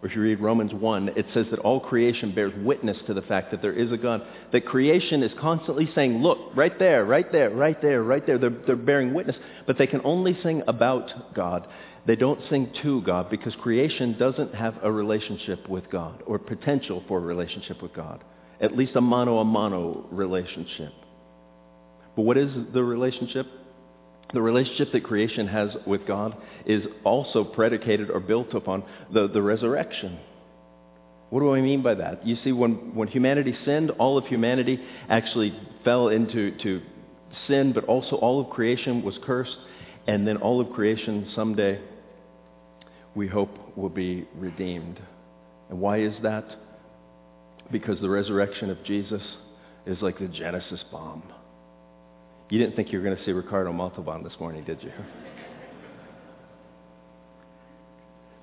Or 0.00 0.08
if 0.08 0.14
you 0.14 0.22
read 0.22 0.40
Romans 0.40 0.72
1, 0.72 1.10
it 1.16 1.26
says 1.34 1.46
that 1.50 1.58
all 1.58 1.80
creation 1.80 2.32
bears 2.32 2.52
witness 2.58 2.96
to 3.08 3.14
the 3.14 3.22
fact 3.22 3.50
that 3.50 3.62
there 3.62 3.72
is 3.72 3.90
a 3.90 3.96
God. 3.96 4.22
That 4.52 4.64
creation 4.64 5.24
is 5.24 5.32
constantly 5.40 5.90
saying, 5.94 6.22
look, 6.22 6.38
right 6.54 6.78
there, 6.78 7.04
right 7.04 7.30
there, 7.32 7.50
right 7.50 7.80
there, 7.82 8.02
right 8.04 8.24
there. 8.24 8.38
They're, 8.38 8.56
they're 8.66 8.76
bearing 8.76 9.12
witness. 9.12 9.36
But 9.66 9.76
they 9.76 9.88
can 9.88 10.00
only 10.04 10.38
sing 10.42 10.62
about 10.68 11.34
God. 11.34 11.66
They 12.06 12.14
don't 12.14 12.40
sing 12.48 12.70
to 12.82 13.02
God 13.02 13.28
because 13.28 13.54
creation 13.56 14.16
doesn't 14.18 14.54
have 14.54 14.76
a 14.82 14.90
relationship 14.90 15.68
with 15.68 15.90
God 15.90 16.22
or 16.26 16.38
potential 16.38 17.02
for 17.08 17.18
a 17.18 17.22
relationship 17.22 17.82
with 17.82 17.92
God. 17.92 18.22
At 18.60 18.76
least 18.76 18.92
a 18.94 19.00
mano-a-mano 19.00 20.06
relationship. 20.10 20.92
But 22.14 22.22
what 22.22 22.36
is 22.36 22.50
the 22.72 22.82
relationship? 22.82 23.46
The 24.34 24.42
relationship 24.42 24.92
that 24.92 25.04
creation 25.04 25.48
has 25.48 25.70
with 25.86 26.06
God 26.06 26.36
is 26.66 26.84
also 27.04 27.44
predicated 27.44 28.10
or 28.10 28.20
built 28.20 28.54
upon 28.54 28.84
the, 29.12 29.28
the 29.28 29.40
resurrection. 29.40 30.18
What 31.30 31.40
do 31.40 31.54
I 31.54 31.60
mean 31.60 31.82
by 31.82 31.94
that? 31.94 32.26
You 32.26 32.36
see, 32.42 32.52
when, 32.52 32.94
when 32.94 33.08
humanity 33.08 33.54
sinned, 33.64 33.90
all 33.92 34.18
of 34.18 34.26
humanity 34.26 34.80
actually 35.08 35.58
fell 35.84 36.08
into 36.08 36.56
to 36.62 36.82
sin, 37.46 37.72
but 37.72 37.84
also 37.84 38.16
all 38.16 38.40
of 38.40 38.50
creation 38.50 39.02
was 39.02 39.18
cursed, 39.24 39.56
and 40.06 40.26
then 40.26 40.38
all 40.38 40.60
of 40.60 40.70
creation 40.70 41.30
someday, 41.34 41.80
we 43.14 43.28
hope, 43.28 43.50
will 43.76 43.90
be 43.90 44.26
redeemed. 44.34 45.00
And 45.68 45.78
why 45.80 46.00
is 46.00 46.14
that? 46.22 46.46
Because 47.70 48.00
the 48.00 48.08
resurrection 48.08 48.70
of 48.70 48.82
Jesus 48.84 49.22
is 49.86 49.98
like 50.00 50.18
the 50.18 50.28
Genesis 50.28 50.82
bomb. 50.90 51.22
You 52.50 52.58
didn't 52.58 52.76
think 52.76 52.92
you 52.92 52.98
were 52.98 53.04
going 53.04 53.16
to 53.16 53.24
see 53.24 53.32
Ricardo 53.32 53.72
Montalban 53.72 54.22
this 54.22 54.32
morning, 54.40 54.64
did 54.64 54.82
you? 54.82 54.92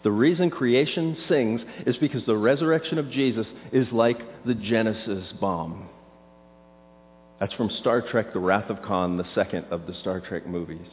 The 0.04 0.12
reason 0.12 0.52
creation 0.52 1.18
sings 1.28 1.62
is 1.88 1.98
because 1.98 2.24
the 2.28 2.38
resurrection 2.38 3.00
of 3.00 3.10
Jesus 3.10 3.48
is 3.72 3.88
like 3.92 4.20
the 4.46 4.54
Genesis 4.54 5.26
bomb. 5.42 5.90
That's 7.40 7.54
from 7.54 7.72
Star 7.82 8.02
Trek, 8.02 8.32
The 8.32 8.40
Wrath 8.40 8.70
of 8.70 8.84
Khan, 8.84 9.18
the 9.18 9.26
second 9.34 9.66
of 9.72 9.88
the 9.88 9.96
Star 10.02 10.20
Trek 10.20 10.46
movies. 10.46 10.88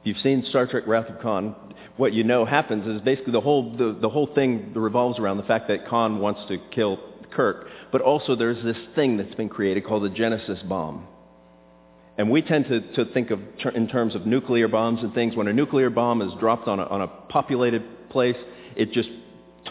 If 0.00 0.06
you've 0.06 0.18
seen 0.18 0.44
Star 0.48 0.66
Trek 0.66 0.88
Wrath 0.88 1.08
of 1.08 1.20
Khan, 1.20 1.54
what 1.96 2.12
you 2.12 2.24
know 2.24 2.44
happens 2.44 2.84
is 2.88 3.00
basically 3.02 3.32
the 3.32 3.40
whole, 3.40 3.76
the, 3.76 3.96
the 4.00 4.08
whole 4.08 4.26
thing 4.34 4.72
revolves 4.74 5.20
around 5.20 5.36
the 5.36 5.44
fact 5.44 5.68
that 5.68 5.86
Khan 5.86 6.18
wants 6.18 6.40
to 6.48 6.58
kill 6.74 6.98
Kirk, 7.30 7.66
but 7.92 8.00
also 8.00 8.36
there's 8.36 8.62
this 8.64 8.76
thing 8.94 9.16
that's 9.16 9.34
been 9.34 9.48
created 9.48 9.84
called 9.84 10.04
the 10.04 10.10
Genesis 10.10 10.58
bomb. 10.68 11.06
And 12.16 12.30
we 12.30 12.42
tend 12.42 12.66
to, 12.66 12.80
to 12.96 13.12
think 13.12 13.30
of 13.30 13.40
ter- 13.62 13.70
in 13.70 13.86
terms 13.88 14.16
of 14.16 14.26
nuclear 14.26 14.66
bombs 14.66 15.00
and 15.02 15.14
things. 15.14 15.36
When 15.36 15.46
a 15.46 15.52
nuclear 15.52 15.88
bomb 15.88 16.20
is 16.20 16.32
dropped 16.40 16.66
on 16.66 16.80
a, 16.80 16.84
on 16.84 17.00
a 17.00 17.06
populated 17.06 18.10
place, 18.10 18.36
it 18.74 18.92
just 18.92 19.08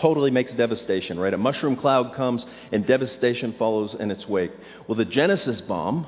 totally 0.01 0.31
makes 0.31 0.51
devastation, 0.55 1.19
right? 1.19 1.33
A 1.33 1.37
mushroom 1.37 1.75
cloud 1.75 2.15
comes 2.15 2.41
and 2.71 2.87
devastation 2.87 3.55
follows 3.59 3.95
in 3.99 4.11
its 4.11 4.25
wake. 4.27 4.51
Well, 4.87 4.97
the 4.97 5.05
Genesis 5.05 5.59
bomb, 5.67 6.07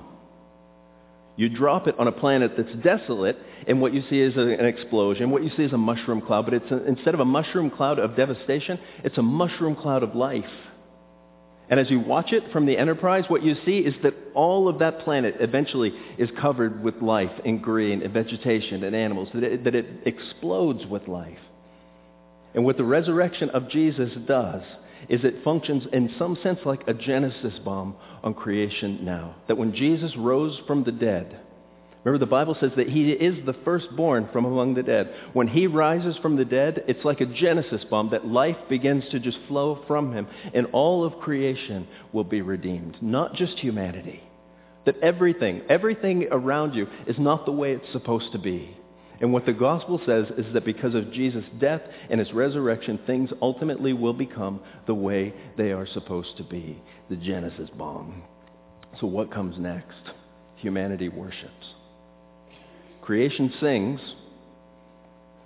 you 1.36 1.50
drop 1.50 1.88
it 1.88 1.96
on 1.98 2.08
a 2.08 2.12
planet 2.12 2.54
that's 2.58 2.74
desolate, 2.84 3.38
and 3.68 3.82
what 3.82 3.94
you 3.94 4.04
see 4.10 4.20
is 4.20 4.36
a, 4.38 4.42
an 4.42 4.66
explosion. 4.66 5.32
What 5.32 5.44
you 5.44 5.52
see 5.58 5.64
is 5.64 5.74
a 5.74 5.78
mushroom 5.78 6.22
cloud, 6.22 6.46
but 6.46 6.54
it's 6.54 6.72
a, 6.72 6.86
instead 6.86 7.14
of 7.14 7.20
a 7.20 7.26
mushroom 7.26 7.70
cloud 7.70 8.00
of 8.00 8.16
devastation, 8.16 8.80
it's 9.04 9.18
a 9.18 9.22
mushroom 9.22 9.76
cloud 9.76 10.04
of 10.04 10.16
life. 10.16 10.46
And 11.70 11.80
as 11.80 11.90
you 11.92 12.00
watch 12.00 12.34
it 12.34 12.52
from 12.52 12.66
the 12.66 12.78
Enterprise, 12.78 13.26
what 13.28 13.44
you 13.44 13.56
see 13.64 13.80
is 13.80 13.94
that 14.02 14.16
all 14.34 14.68
of 14.68 14.80
that 14.80 15.02
planet 15.02 15.36
eventually 15.40 15.94
is 16.18 16.30
covered 16.42 16.84
with 16.84 16.96
life 17.02 17.32
and 17.46 17.62
green 17.62 18.02
and 18.02 18.12
vegetation 18.12 18.84
and 18.84 18.96
animals, 18.96 19.30
that 19.34 19.44
it, 19.44 19.64
that 19.66 19.76
it 19.76 19.86
explodes 20.06 20.86
with 20.88 21.08
life. 21.08 21.38
And 22.56 22.66
what 22.66 22.78
the 22.78 22.84
resurrection 22.84 23.52
of 23.52 23.70
Jesus 23.70 24.10
does 24.28 24.64
is 25.08 25.24
it 25.24 25.44
functions 25.44 25.84
in 25.94 26.14
some 26.18 26.38
sense 26.42 26.60
like 26.66 26.88
a 26.88 26.94
Genesis 26.94 27.54
bomb 27.64 27.96
on 28.24 28.34
creation 28.34 29.06
now. 29.06 29.36
That 29.48 29.58
when 29.58 29.76
Jesus 29.76 30.12
rose 30.18 30.60
from 30.66 30.84
the 30.84 30.92
dead, 30.92 31.40
remember 32.10 32.26
the 32.26 32.30
Bible 32.30 32.58
says 32.60 32.72
that 32.78 32.90
he 32.90 33.12
is 33.12 33.46
the 33.46 33.56
firstborn 33.66 34.30
from 34.32 34.46
among 34.46 34.74
the 34.74 34.84
dead. 34.84 35.14
When 35.34 35.48
he 35.48 35.68
rises 35.68 36.18
from 36.22 36.36
the 36.36 36.46
dead, 36.46 36.84
it's 36.88 37.06
like 37.06 37.22
a 37.22 37.26
Genesis 37.26 37.84
bomb 37.90 38.10
that 38.12 38.26
life 38.26 38.58
begins 38.70 39.04
to 39.12 39.20
just 39.20 39.38
flow 39.48 39.84
from 39.88 40.14
him 40.14 40.28
and 40.54 40.68
all 40.72 41.04
of 41.04 41.20
creation 41.20 41.88
will 42.14 42.24
be 42.24 42.42
redeemed, 42.42 42.98
not 43.02 43.36
just 43.36 43.60
humanity. 43.60 44.24
That 44.86 45.00
everything, 45.02 45.62
everything 45.70 46.28
around 46.32 46.74
you 46.74 46.88
is 47.06 47.20
not 47.20 47.46
the 47.46 47.52
way 47.52 47.74
it's 47.74 47.92
supposed 47.92 48.32
to 48.32 48.40
be. 48.40 48.76
And 49.22 49.34
what 49.34 49.46
the 49.46 49.54
gospel 49.54 50.02
says 50.06 50.26
is 50.38 50.54
that 50.54 50.64
because 50.64 50.96
of 50.96 51.12
Jesus' 51.12 51.44
death 51.60 51.82
and 52.10 52.20
his 52.20 52.32
resurrection, 52.32 53.00
things 53.06 53.30
ultimately 53.42 53.94
will 53.94 54.14
become 54.14 54.62
the 54.88 54.96
way 54.96 55.34
they 55.58 55.74
are 55.74 55.86
supposed 55.86 56.38
to 56.38 56.44
be. 56.44 56.82
The 57.10 57.18
Genesis 57.18 57.70
bomb. 57.78 58.24
So 59.02 59.08
what 59.08 59.34
comes 59.34 59.58
next? 59.60 60.14
Humanity 60.56 61.10
worships. 61.10 61.76
Creation 63.10 63.52
sings, 63.60 64.00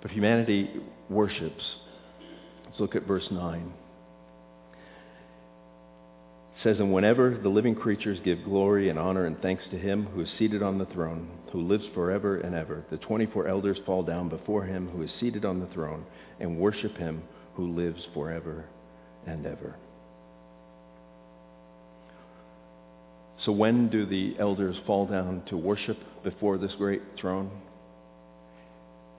but 0.02 0.10
humanity 0.10 0.68
worships. 1.08 1.64
Let's 2.66 2.78
look 2.78 2.94
at 2.94 3.06
verse 3.06 3.26
9 3.30 3.72
It 4.74 6.62
says, 6.62 6.76
And 6.78 6.92
whenever 6.92 7.38
the 7.42 7.48
living 7.48 7.74
creatures 7.74 8.18
give 8.22 8.44
glory 8.44 8.90
and 8.90 8.98
honor 8.98 9.24
and 9.24 9.40
thanks 9.40 9.64
to 9.70 9.78
him 9.78 10.04
who 10.04 10.20
is 10.20 10.28
seated 10.38 10.62
on 10.62 10.76
the 10.76 10.84
throne, 10.84 11.26
who 11.52 11.62
lives 11.62 11.86
forever 11.94 12.36
and 12.40 12.54
ever, 12.54 12.84
the 12.90 12.98
24 12.98 13.48
elders 13.48 13.78
fall 13.86 14.02
down 14.02 14.28
before 14.28 14.66
him 14.66 14.90
who 14.90 15.00
is 15.00 15.10
seated 15.18 15.46
on 15.46 15.58
the 15.58 15.72
throne 15.72 16.04
and 16.40 16.58
worship 16.58 16.94
him 16.98 17.22
who 17.54 17.74
lives 17.74 18.02
forever 18.12 18.66
and 19.26 19.46
ever. 19.46 19.74
So 23.44 23.52
when 23.52 23.88
do 23.90 24.06
the 24.06 24.36
elders 24.38 24.76
fall 24.86 25.06
down 25.06 25.42
to 25.48 25.56
worship 25.56 25.98
before 26.22 26.56
this 26.56 26.72
great 26.78 27.02
throne? 27.20 27.50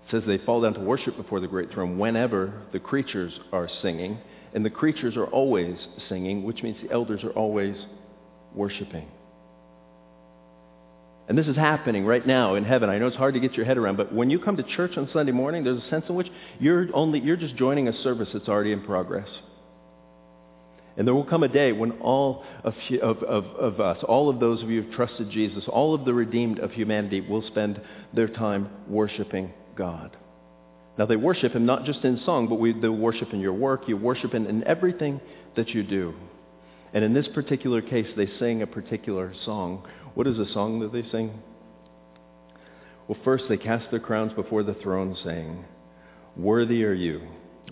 It 0.08 0.12
says 0.12 0.24
they 0.26 0.40
fall 0.40 0.62
down 0.62 0.74
to 0.76 0.80
worship 0.80 1.18
before 1.18 1.40
the 1.40 1.48
great 1.48 1.72
throne 1.72 1.98
whenever 1.98 2.64
the 2.72 2.80
creatures 2.80 3.34
are 3.52 3.70
singing 3.82 4.20
and 4.54 4.66
the 4.66 4.70
creatures 4.70 5.18
are 5.18 5.26
always 5.26 5.76
singing, 6.10 6.44
which 6.44 6.64
means 6.64 6.78
the 6.82 6.92
elders 6.92 7.24
are 7.24 7.32
always 7.32 7.76
worshiping. 8.54 9.08
And 11.28 11.38
this 11.38 11.48
is 11.48 11.56
happening 11.56 12.06
right 12.06 12.26
now 12.26 12.56
in 12.56 12.64
heaven. 12.64 12.90
I 12.90 13.00
know 13.00 13.08
it's 13.08 13.18
hard 13.18 13.34
to 13.34 13.40
get 13.40 13.54
your 13.54 13.66
head 13.66 13.78
around, 13.78 13.98
but 13.98 14.14
when 14.14 14.30
you 14.30 14.40
come 14.40 14.58
to 14.58 14.64
church 14.64 14.96
on 14.96 15.10
Sunday 15.12 15.32
morning, 15.32 15.64
there's 15.64 15.84
a 15.84 15.90
sense 15.90 16.06
in 16.08 16.16
which 16.16 16.28
you're 16.60 16.88
only 16.94 17.20
you're 17.20 17.36
just 17.36 17.56
joining 17.56 17.88
a 17.88 18.04
service 18.04 18.30
that's 18.32 18.48
already 18.48 18.72
in 18.72 18.82
progress. 18.82 19.28
And 20.98 21.06
there 21.06 21.14
will 21.14 21.26
come 21.26 21.44
a 21.44 21.50
day 21.50 21.74
when 21.74 21.92
all 22.00 22.44
of, 22.64 22.74
of, 23.02 23.24
of, 23.24 23.46
of 23.46 23.80
us, 23.82 23.98
all 24.08 24.30
of 24.30 24.40
those 24.40 24.64
of 24.64 24.70
you 24.70 24.82
who've 24.82 24.94
trusted 24.94 25.30
Jesus, 25.30 25.66
all 25.68 25.94
of 25.94 26.06
the 26.06 26.14
redeemed 26.14 26.60
of 26.60 26.72
humanity 26.72 27.20
will 27.20 27.46
spend 27.48 27.82
their 28.14 28.30
time 28.30 28.70
worshiping 28.88 29.52
God. 29.76 30.16
Now 30.98 31.06
they 31.06 31.18
worship 31.18 31.52
him 31.54 31.66
not 31.66 31.84
just 31.84 32.04
in 32.06 32.22
song, 32.26 32.48
but 32.48 32.56
we, 32.56 32.72
they 32.72 32.88
worship 32.88 33.34
in 33.34 33.42
your 33.42 33.54
work. 33.54 33.84
You 33.88 33.98
worship 33.98 34.34
him 34.34 34.48
in 34.48 34.64
everything 34.64 35.20
that 35.58 35.70
you 35.70 35.84
do. 35.84 36.14
And 36.94 37.04
in 37.04 37.14
this 37.14 37.28
particular 37.34 37.82
case, 37.82 38.08
they 38.16 38.30
sing 38.40 38.62
a 38.62 38.68
particular 38.68 39.34
song. 39.44 39.86
What 40.14 40.28
is 40.28 40.38
the 40.38 40.48
song 40.54 40.80
that 40.80 40.94
they 40.94 41.04
sing? 41.12 41.42
Well, 43.08 43.18
first 43.26 43.46
they 43.50 43.58
cast 43.58 43.92
their 43.92 44.00
crowns 44.00 44.32
before 44.32 44.64
the 44.64 44.76
throne, 44.76 45.18
saying, 45.24 45.66
Worthy 46.38 46.86
are 46.86 46.94
you, 46.94 47.22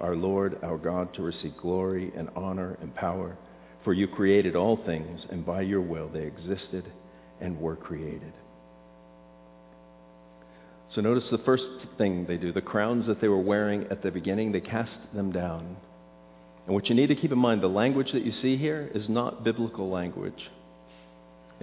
our 0.03 0.15
Lord, 0.15 0.59
our 0.63 0.77
God, 0.77 1.13
to 1.13 1.23
receive 1.23 1.55
glory 1.57 2.11
and 2.15 2.29
honor 2.35 2.77
and 2.81 2.93
power. 2.93 3.37
For 3.83 3.93
you 3.93 4.07
created 4.07 4.55
all 4.55 4.77
things, 4.85 5.21
and 5.29 5.45
by 5.45 5.61
your 5.61 5.81
will 5.81 6.09
they 6.09 6.23
existed 6.23 6.85
and 7.41 7.59
were 7.59 7.75
created. 7.75 8.33
So 10.93 11.01
notice 11.01 11.23
the 11.31 11.39
first 11.39 11.63
thing 11.97 12.25
they 12.25 12.37
do, 12.37 12.51
the 12.51 12.61
crowns 12.61 13.07
that 13.07 13.19
they 13.19 13.27
were 13.27 13.41
wearing 13.41 13.87
at 13.89 14.03
the 14.03 14.11
beginning, 14.11 14.51
they 14.51 14.61
cast 14.61 14.91
them 15.15 15.31
down. 15.31 15.75
And 16.65 16.75
what 16.75 16.87
you 16.87 16.95
need 16.95 17.07
to 17.07 17.15
keep 17.15 17.31
in 17.31 17.39
mind, 17.39 17.61
the 17.61 17.67
language 17.67 18.11
that 18.13 18.25
you 18.25 18.33
see 18.41 18.57
here 18.57 18.91
is 18.93 19.09
not 19.09 19.43
biblical 19.43 19.89
language. 19.89 20.49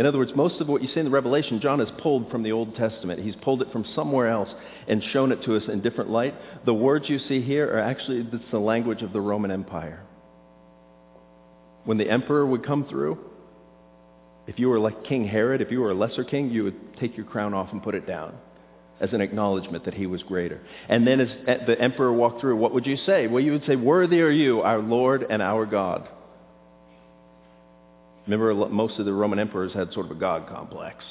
In 0.00 0.06
other 0.06 0.16
words, 0.16 0.32
most 0.34 0.62
of 0.62 0.66
what 0.66 0.80
you 0.80 0.88
see 0.94 1.00
in 1.00 1.04
the 1.04 1.10
Revelation, 1.10 1.60
John 1.60 1.78
has 1.78 1.88
pulled 1.98 2.30
from 2.30 2.42
the 2.42 2.52
Old 2.52 2.74
Testament. 2.74 3.20
He's 3.20 3.34
pulled 3.42 3.60
it 3.60 3.70
from 3.70 3.84
somewhere 3.94 4.28
else 4.28 4.48
and 4.88 5.04
shown 5.12 5.30
it 5.30 5.44
to 5.44 5.54
us 5.58 5.64
in 5.70 5.82
different 5.82 6.08
light. 6.08 6.34
The 6.64 6.72
words 6.72 7.04
you 7.10 7.18
see 7.28 7.42
here 7.42 7.66
are 7.66 7.80
actually 7.80 8.26
it's 8.32 8.50
the 8.50 8.58
language 8.58 9.02
of 9.02 9.12
the 9.12 9.20
Roman 9.20 9.50
Empire. 9.50 10.02
When 11.84 11.98
the 11.98 12.10
emperor 12.10 12.46
would 12.46 12.64
come 12.64 12.86
through, 12.88 13.18
if 14.46 14.58
you 14.58 14.70
were 14.70 14.80
like 14.80 15.04
King 15.04 15.28
Herod, 15.28 15.60
if 15.60 15.70
you 15.70 15.82
were 15.82 15.90
a 15.90 15.94
lesser 15.94 16.24
king, 16.24 16.48
you 16.48 16.64
would 16.64 16.96
take 16.98 17.14
your 17.14 17.26
crown 17.26 17.52
off 17.52 17.68
and 17.70 17.82
put 17.82 17.94
it 17.94 18.06
down 18.06 18.32
as 19.02 19.12
an 19.12 19.20
acknowledgement 19.20 19.84
that 19.84 19.92
he 19.92 20.06
was 20.06 20.22
greater. 20.22 20.62
And 20.88 21.06
then 21.06 21.20
as 21.20 21.28
the 21.66 21.78
emperor 21.78 22.10
walked 22.10 22.40
through, 22.40 22.56
what 22.56 22.72
would 22.72 22.86
you 22.86 22.96
say? 23.04 23.26
Well, 23.26 23.42
you 23.44 23.52
would 23.52 23.66
say, 23.66 23.76
Worthy 23.76 24.22
are 24.22 24.30
you, 24.30 24.62
our 24.62 24.78
Lord 24.78 25.26
and 25.28 25.42
our 25.42 25.66
God. 25.66 26.08
Remember, 28.26 28.54
most 28.68 28.98
of 28.98 29.06
the 29.06 29.12
Roman 29.12 29.38
emperors 29.38 29.72
had 29.72 29.92
sort 29.92 30.06
of 30.06 30.12
a 30.12 30.20
God 30.20 30.48
complex. 30.48 31.04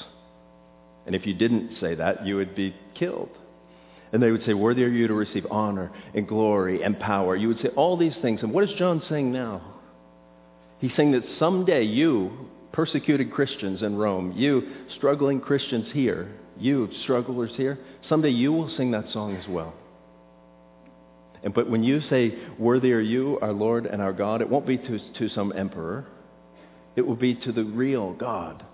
And 1.06 1.14
if 1.14 1.26
you 1.26 1.34
didn't 1.34 1.78
say 1.80 1.94
that, 1.96 2.26
you 2.26 2.36
would 2.36 2.54
be 2.54 2.74
killed. 2.98 3.30
And 4.12 4.22
they 4.22 4.30
would 4.30 4.44
say, 4.44 4.54
Worthy 4.54 4.84
are 4.84 4.88
you 4.88 5.08
to 5.08 5.14
receive 5.14 5.46
honor 5.50 5.90
and 6.14 6.26
glory 6.26 6.82
and 6.82 6.98
power. 6.98 7.36
You 7.36 7.48
would 7.48 7.60
say 7.60 7.68
all 7.76 7.96
these 7.96 8.14
things. 8.22 8.40
And 8.42 8.52
what 8.52 8.64
is 8.64 8.70
John 8.78 9.02
saying 9.08 9.32
now? 9.32 9.74
He's 10.80 10.92
saying 10.96 11.12
that 11.12 11.22
someday 11.38 11.84
you, 11.84 12.48
persecuted 12.72 13.32
Christians 13.32 13.82
in 13.82 13.96
Rome, 13.96 14.32
you 14.36 14.62
struggling 14.96 15.40
Christians 15.40 15.88
here, 15.92 16.34
you 16.58 16.88
strugglers 17.02 17.52
here, 17.56 17.78
someday 18.08 18.30
you 18.30 18.52
will 18.52 18.74
sing 18.76 18.90
that 18.92 19.06
song 19.12 19.36
as 19.36 19.46
well. 19.48 19.74
And, 21.42 21.54
but 21.54 21.70
when 21.70 21.82
you 21.82 22.00
say, 22.10 22.38
worthy 22.58 22.92
are 22.92 23.00
you, 23.00 23.38
our 23.40 23.52
Lord 23.52 23.86
and 23.86 24.02
our 24.02 24.12
God, 24.12 24.42
it 24.42 24.48
won't 24.48 24.66
be 24.66 24.76
to, 24.76 24.98
to 25.18 25.28
some 25.30 25.52
emperor. 25.56 26.06
It 26.96 27.06
will 27.06 27.16
be 27.16 27.34
to 27.34 27.52
the 27.52 27.64
real 27.64 28.12
God. 28.12 28.64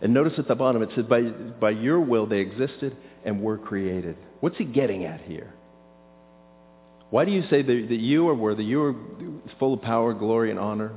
And 0.00 0.12
notice 0.12 0.34
at 0.38 0.48
the 0.48 0.54
bottom 0.54 0.82
it 0.82 0.90
says, 0.94 1.04
by, 1.06 1.22
by 1.22 1.70
your 1.70 2.00
will 2.00 2.26
they 2.26 2.38
existed 2.38 2.96
and 3.24 3.42
were 3.42 3.58
created. 3.58 4.16
What's 4.40 4.58
he 4.58 4.64
getting 4.64 5.04
at 5.04 5.22
here? 5.22 5.52
Why 7.10 7.24
do 7.24 7.30
you 7.30 7.42
say 7.48 7.62
that, 7.62 7.86
that 7.88 8.00
you 8.00 8.28
are 8.28 8.34
worthy? 8.34 8.64
You 8.64 8.82
are 8.82 8.94
full 9.58 9.74
of 9.74 9.82
power, 9.82 10.12
glory, 10.12 10.50
and 10.50 10.58
honor. 10.58 10.92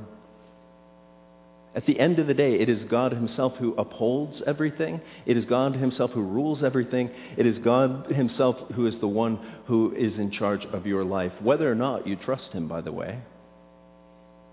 At 1.74 1.86
the 1.86 1.98
end 2.00 2.18
of 2.18 2.26
the 2.26 2.34
day, 2.34 2.54
it 2.54 2.68
is 2.68 2.82
God 2.90 3.12
himself 3.12 3.52
who 3.58 3.74
upholds 3.74 4.42
everything. 4.44 5.00
It 5.24 5.36
is 5.36 5.44
God 5.44 5.76
himself 5.76 6.10
who 6.10 6.22
rules 6.22 6.64
everything. 6.64 7.10
It 7.36 7.46
is 7.46 7.58
God 7.62 8.10
himself 8.10 8.56
who 8.74 8.86
is 8.86 8.94
the 9.00 9.06
one 9.06 9.38
who 9.66 9.94
is 9.96 10.18
in 10.18 10.32
charge 10.32 10.64
of 10.72 10.84
your 10.84 11.04
life, 11.04 11.32
whether 11.40 11.70
or 11.70 11.76
not 11.76 12.08
you 12.08 12.16
trust 12.16 12.52
him, 12.52 12.66
by 12.66 12.80
the 12.80 12.90
way. 12.90 13.20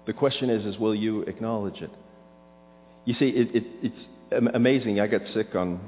The 0.06 0.14
question 0.14 0.52
is, 0.52 0.64
is 0.66 0.80
will 0.80 0.94
you 0.94 1.24
acknowledge 1.24 1.82
it? 1.82 1.90
You 3.08 3.16
see, 3.18 3.30
it, 3.30 3.56
it, 3.56 3.64
it's 3.82 4.54
amazing. 4.54 5.00
I 5.00 5.08
got 5.08 5.22
sick 5.34 5.56
on 5.56 5.80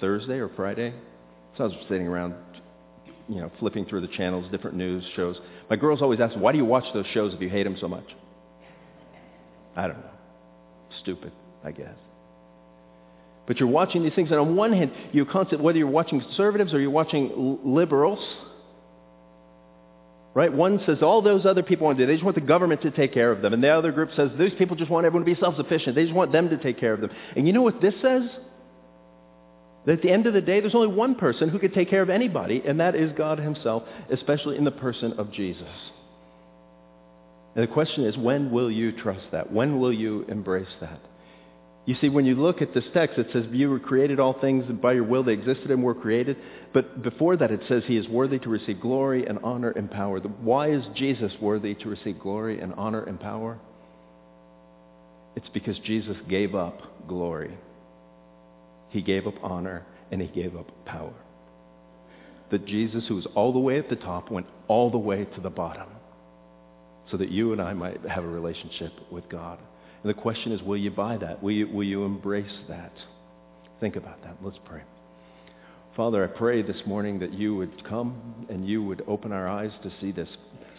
Thursday 0.00 0.38
or 0.38 0.48
Friday. 0.48 0.92
So 1.56 1.64
I 1.64 1.66
was 1.68 1.76
sitting 1.88 2.06
around, 2.06 2.34
you 3.28 3.36
know, 3.36 3.52
flipping 3.58 3.84
through 3.84 4.00
the 4.00 4.08
channels, 4.08 4.50
different 4.50 4.76
news 4.76 5.04
shows. 5.14 5.36
My 5.70 5.76
girls 5.76 6.02
always 6.02 6.18
ask, 6.20 6.34
why 6.36 6.52
do 6.52 6.58
you 6.58 6.64
watch 6.64 6.84
those 6.92 7.06
shows 7.12 7.34
if 7.34 7.40
you 7.40 7.48
hate 7.48 7.64
them 7.64 7.76
so 7.80 7.86
much? 7.86 8.06
I 9.76 9.86
don't 9.86 9.98
know 9.98 10.10
stupid, 11.00 11.32
I 11.64 11.70
guess. 11.70 11.94
But 13.46 13.58
you're 13.60 13.68
watching 13.68 14.02
these 14.02 14.14
things, 14.14 14.30
and 14.30 14.40
on 14.40 14.56
one 14.56 14.72
hand, 14.72 14.90
you 15.12 15.24
concept 15.24 15.62
whether 15.62 15.78
you're 15.78 15.86
watching 15.86 16.20
conservatives 16.20 16.74
or 16.74 16.80
you're 16.80 16.90
watching 16.90 17.60
liberals, 17.64 18.18
right? 20.36 20.52
One 20.52 20.82
says 20.84 20.98
all 21.00 21.22
those 21.22 21.46
other 21.46 21.62
people 21.62 21.86
want 21.86 21.96
to 21.96 22.04
do, 22.04 22.06
they 22.06 22.12
just 22.12 22.22
want 22.22 22.34
the 22.34 22.42
government 22.42 22.82
to 22.82 22.90
take 22.90 23.14
care 23.14 23.32
of 23.32 23.40
them. 23.40 23.54
And 23.54 23.64
the 23.64 23.70
other 23.70 23.90
group 23.90 24.10
says 24.14 24.30
those 24.36 24.52
people 24.58 24.76
just 24.76 24.90
want 24.90 25.06
everyone 25.06 25.26
to 25.26 25.34
be 25.34 25.40
self-sufficient. 25.40 25.96
They 25.96 26.02
just 26.02 26.14
want 26.14 26.30
them 26.30 26.50
to 26.50 26.58
take 26.58 26.78
care 26.78 26.92
of 26.92 27.00
them. 27.00 27.08
And 27.34 27.46
you 27.46 27.54
know 27.54 27.62
what 27.62 27.80
this 27.80 27.94
says? 28.02 28.20
That 29.86 29.92
at 29.92 30.02
the 30.02 30.10
end 30.10 30.26
of 30.26 30.34
the 30.34 30.42
day, 30.42 30.60
there's 30.60 30.74
only 30.74 30.94
one 30.94 31.14
person 31.14 31.48
who 31.48 31.58
could 31.58 31.72
take 31.72 31.88
care 31.88 32.02
of 32.02 32.10
anybody, 32.10 32.62
and 32.66 32.80
that 32.80 32.94
is 32.94 33.12
God 33.16 33.38
himself, 33.38 33.84
especially 34.12 34.58
in 34.58 34.64
the 34.64 34.70
person 34.70 35.14
of 35.14 35.32
Jesus. 35.32 35.72
And 37.54 37.66
the 37.66 37.72
question 37.72 38.04
is, 38.04 38.18
when 38.18 38.50
will 38.50 38.70
you 38.70 38.92
trust 38.92 39.24
that? 39.32 39.50
When 39.50 39.80
will 39.80 39.92
you 39.92 40.26
embrace 40.28 40.66
that? 40.82 41.00
You 41.86 41.94
see, 42.00 42.08
when 42.08 42.26
you 42.26 42.34
look 42.34 42.60
at 42.62 42.74
this 42.74 42.84
text, 42.92 43.16
it 43.16 43.28
says, 43.32 43.44
you 43.52 43.70
were 43.70 43.78
created 43.78 44.18
all 44.18 44.38
things, 44.40 44.64
by 44.82 44.94
your 44.94 45.04
will 45.04 45.22
they 45.22 45.32
existed 45.32 45.70
and 45.70 45.84
were 45.84 45.94
created. 45.94 46.36
But 46.74 47.00
before 47.02 47.36
that, 47.36 47.52
it 47.52 47.60
says 47.68 47.84
he 47.86 47.96
is 47.96 48.08
worthy 48.08 48.40
to 48.40 48.48
receive 48.48 48.80
glory 48.80 49.24
and 49.24 49.38
honor 49.44 49.70
and 49.70 49.88
power. 49.88 50.18
Why 50.18 50.72
is 50.72 50.82
Jesus 50.96 51.32
worthy 51.40 51.74
to 51.74 51.88
receive 51.88 52.18
glory 52.18 52.60
and 52.60 52.74
honor 52.74 53.04
and 53.04 53.20
power? 53.20 53.60
It's 55.36 55.48
because 55.54 55.78
Jesus 55.80 56.16
gave 56.28 56.56
up 56.56 57.06
glory. 57.06 57.56
He 58.88 59.00
gave 59.00 59.28
up 59.28 59.34
honor 59.42 59.86
and 60.10 60.20
he 60.20 60.26
gave 60.26 60.56
up 60.56 60.66
power. 60.86 61.14
That 62.50 62.66
Jesus, 62.66 63.04
who 63.06 63.14
was 63.14 63.26
all 63.36 63.52
the 63.52 63.60
way 63.60 63.78
at 63.78 63.88
the 63.88 63.96
top, 63.96 64.30
went 64.30 64.46
all 64.66 64.90
the 64.90 64.98
way 64.98 65.24
to 65.24 65.40
the 65.40 65.50
bottom 65.50 65.88
so 67.12 67.16
that 67.16 67.30
you 67.30 67.52
and 67.52 67.62
I 67.62 67.74
might 67.74 68.00
have 68.08 68.24
a 68.24 68.28
relationship 68.28 68.92
with 69.12 69.28
God. 69.28 69.60
And 70.06 70.16
the 70.16 70.22
question 70.22 70.52
is, 70.52 70.62
will 70.62 70.76
you 70.76 70.92
buy 70.92 71.16
that? 71.16 71.42
Will 71.42 71.50
you, 71.50 71.66
will 71.66 71.82
you 71.82 72.04
embrace 72.04 72.46
that? 72.68 72.92
Think 73.80 73.96
about 73.96 74.22
that. 74.22 74.36
Let's 74.40 74.60
pray. 74.64 74.82
Father, 75.96 76.22
I 76.22 76.28
pray 76.28 76.62
this 76.62 76.80
morning 76.86 77.18
that 77.18 77.34
you 77.34 77.56
would 77.56 77.84
come 77.88 78.46
and 78.48 78.68
you 78.68 78.84
would 78.84 79.02
open 79.08 79.32
our 79.32 79.48
eyes 79.48 79.72
to 79.82 79.90
see 80.00 80.12
this. 80.12 80.28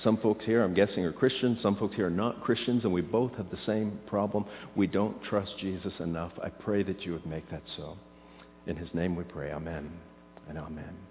Some 0.01 0.15
folks 0.15 0.45
here, 0.45 0.63
I'm 0.63 0.73
guessing, 0.73 1.03
are 1.03 1.11
Christians. 1.11 1.59
Some 1.61 1.75
folks 1.75 1.97
here 1.97 2.07
are 2.07 2.09
not 2.09 2.41
Christians, 2.41 2.85
and 2.85 2.93
we 2.93 3.01
both 3.01 3.33
have 3.33 3.49
the 3.49 3.59
same 3.65 3.99
problem. 4.07 4.45
We 4.77 4.87
don't 4.87 5.21
trust 5.23 5.51
Jesus 5.59 5.91
enough. 5.99 6.31
I 6.41 6.47
pray 6.47 6.83
that 6.83 7.01
you 7.01 7.11
would 7.11 7.25
make 7.25 7.51
that 7.51 7.63
so. 7.75 7.97
In 8.65 8.77
his 8.77 8.87
name 8.93 9.17
we 9.17 9.25
pray. 9.25 9.51
Amen 9.51 9.91
and 10.47 10.57
amen. 10.57 11.07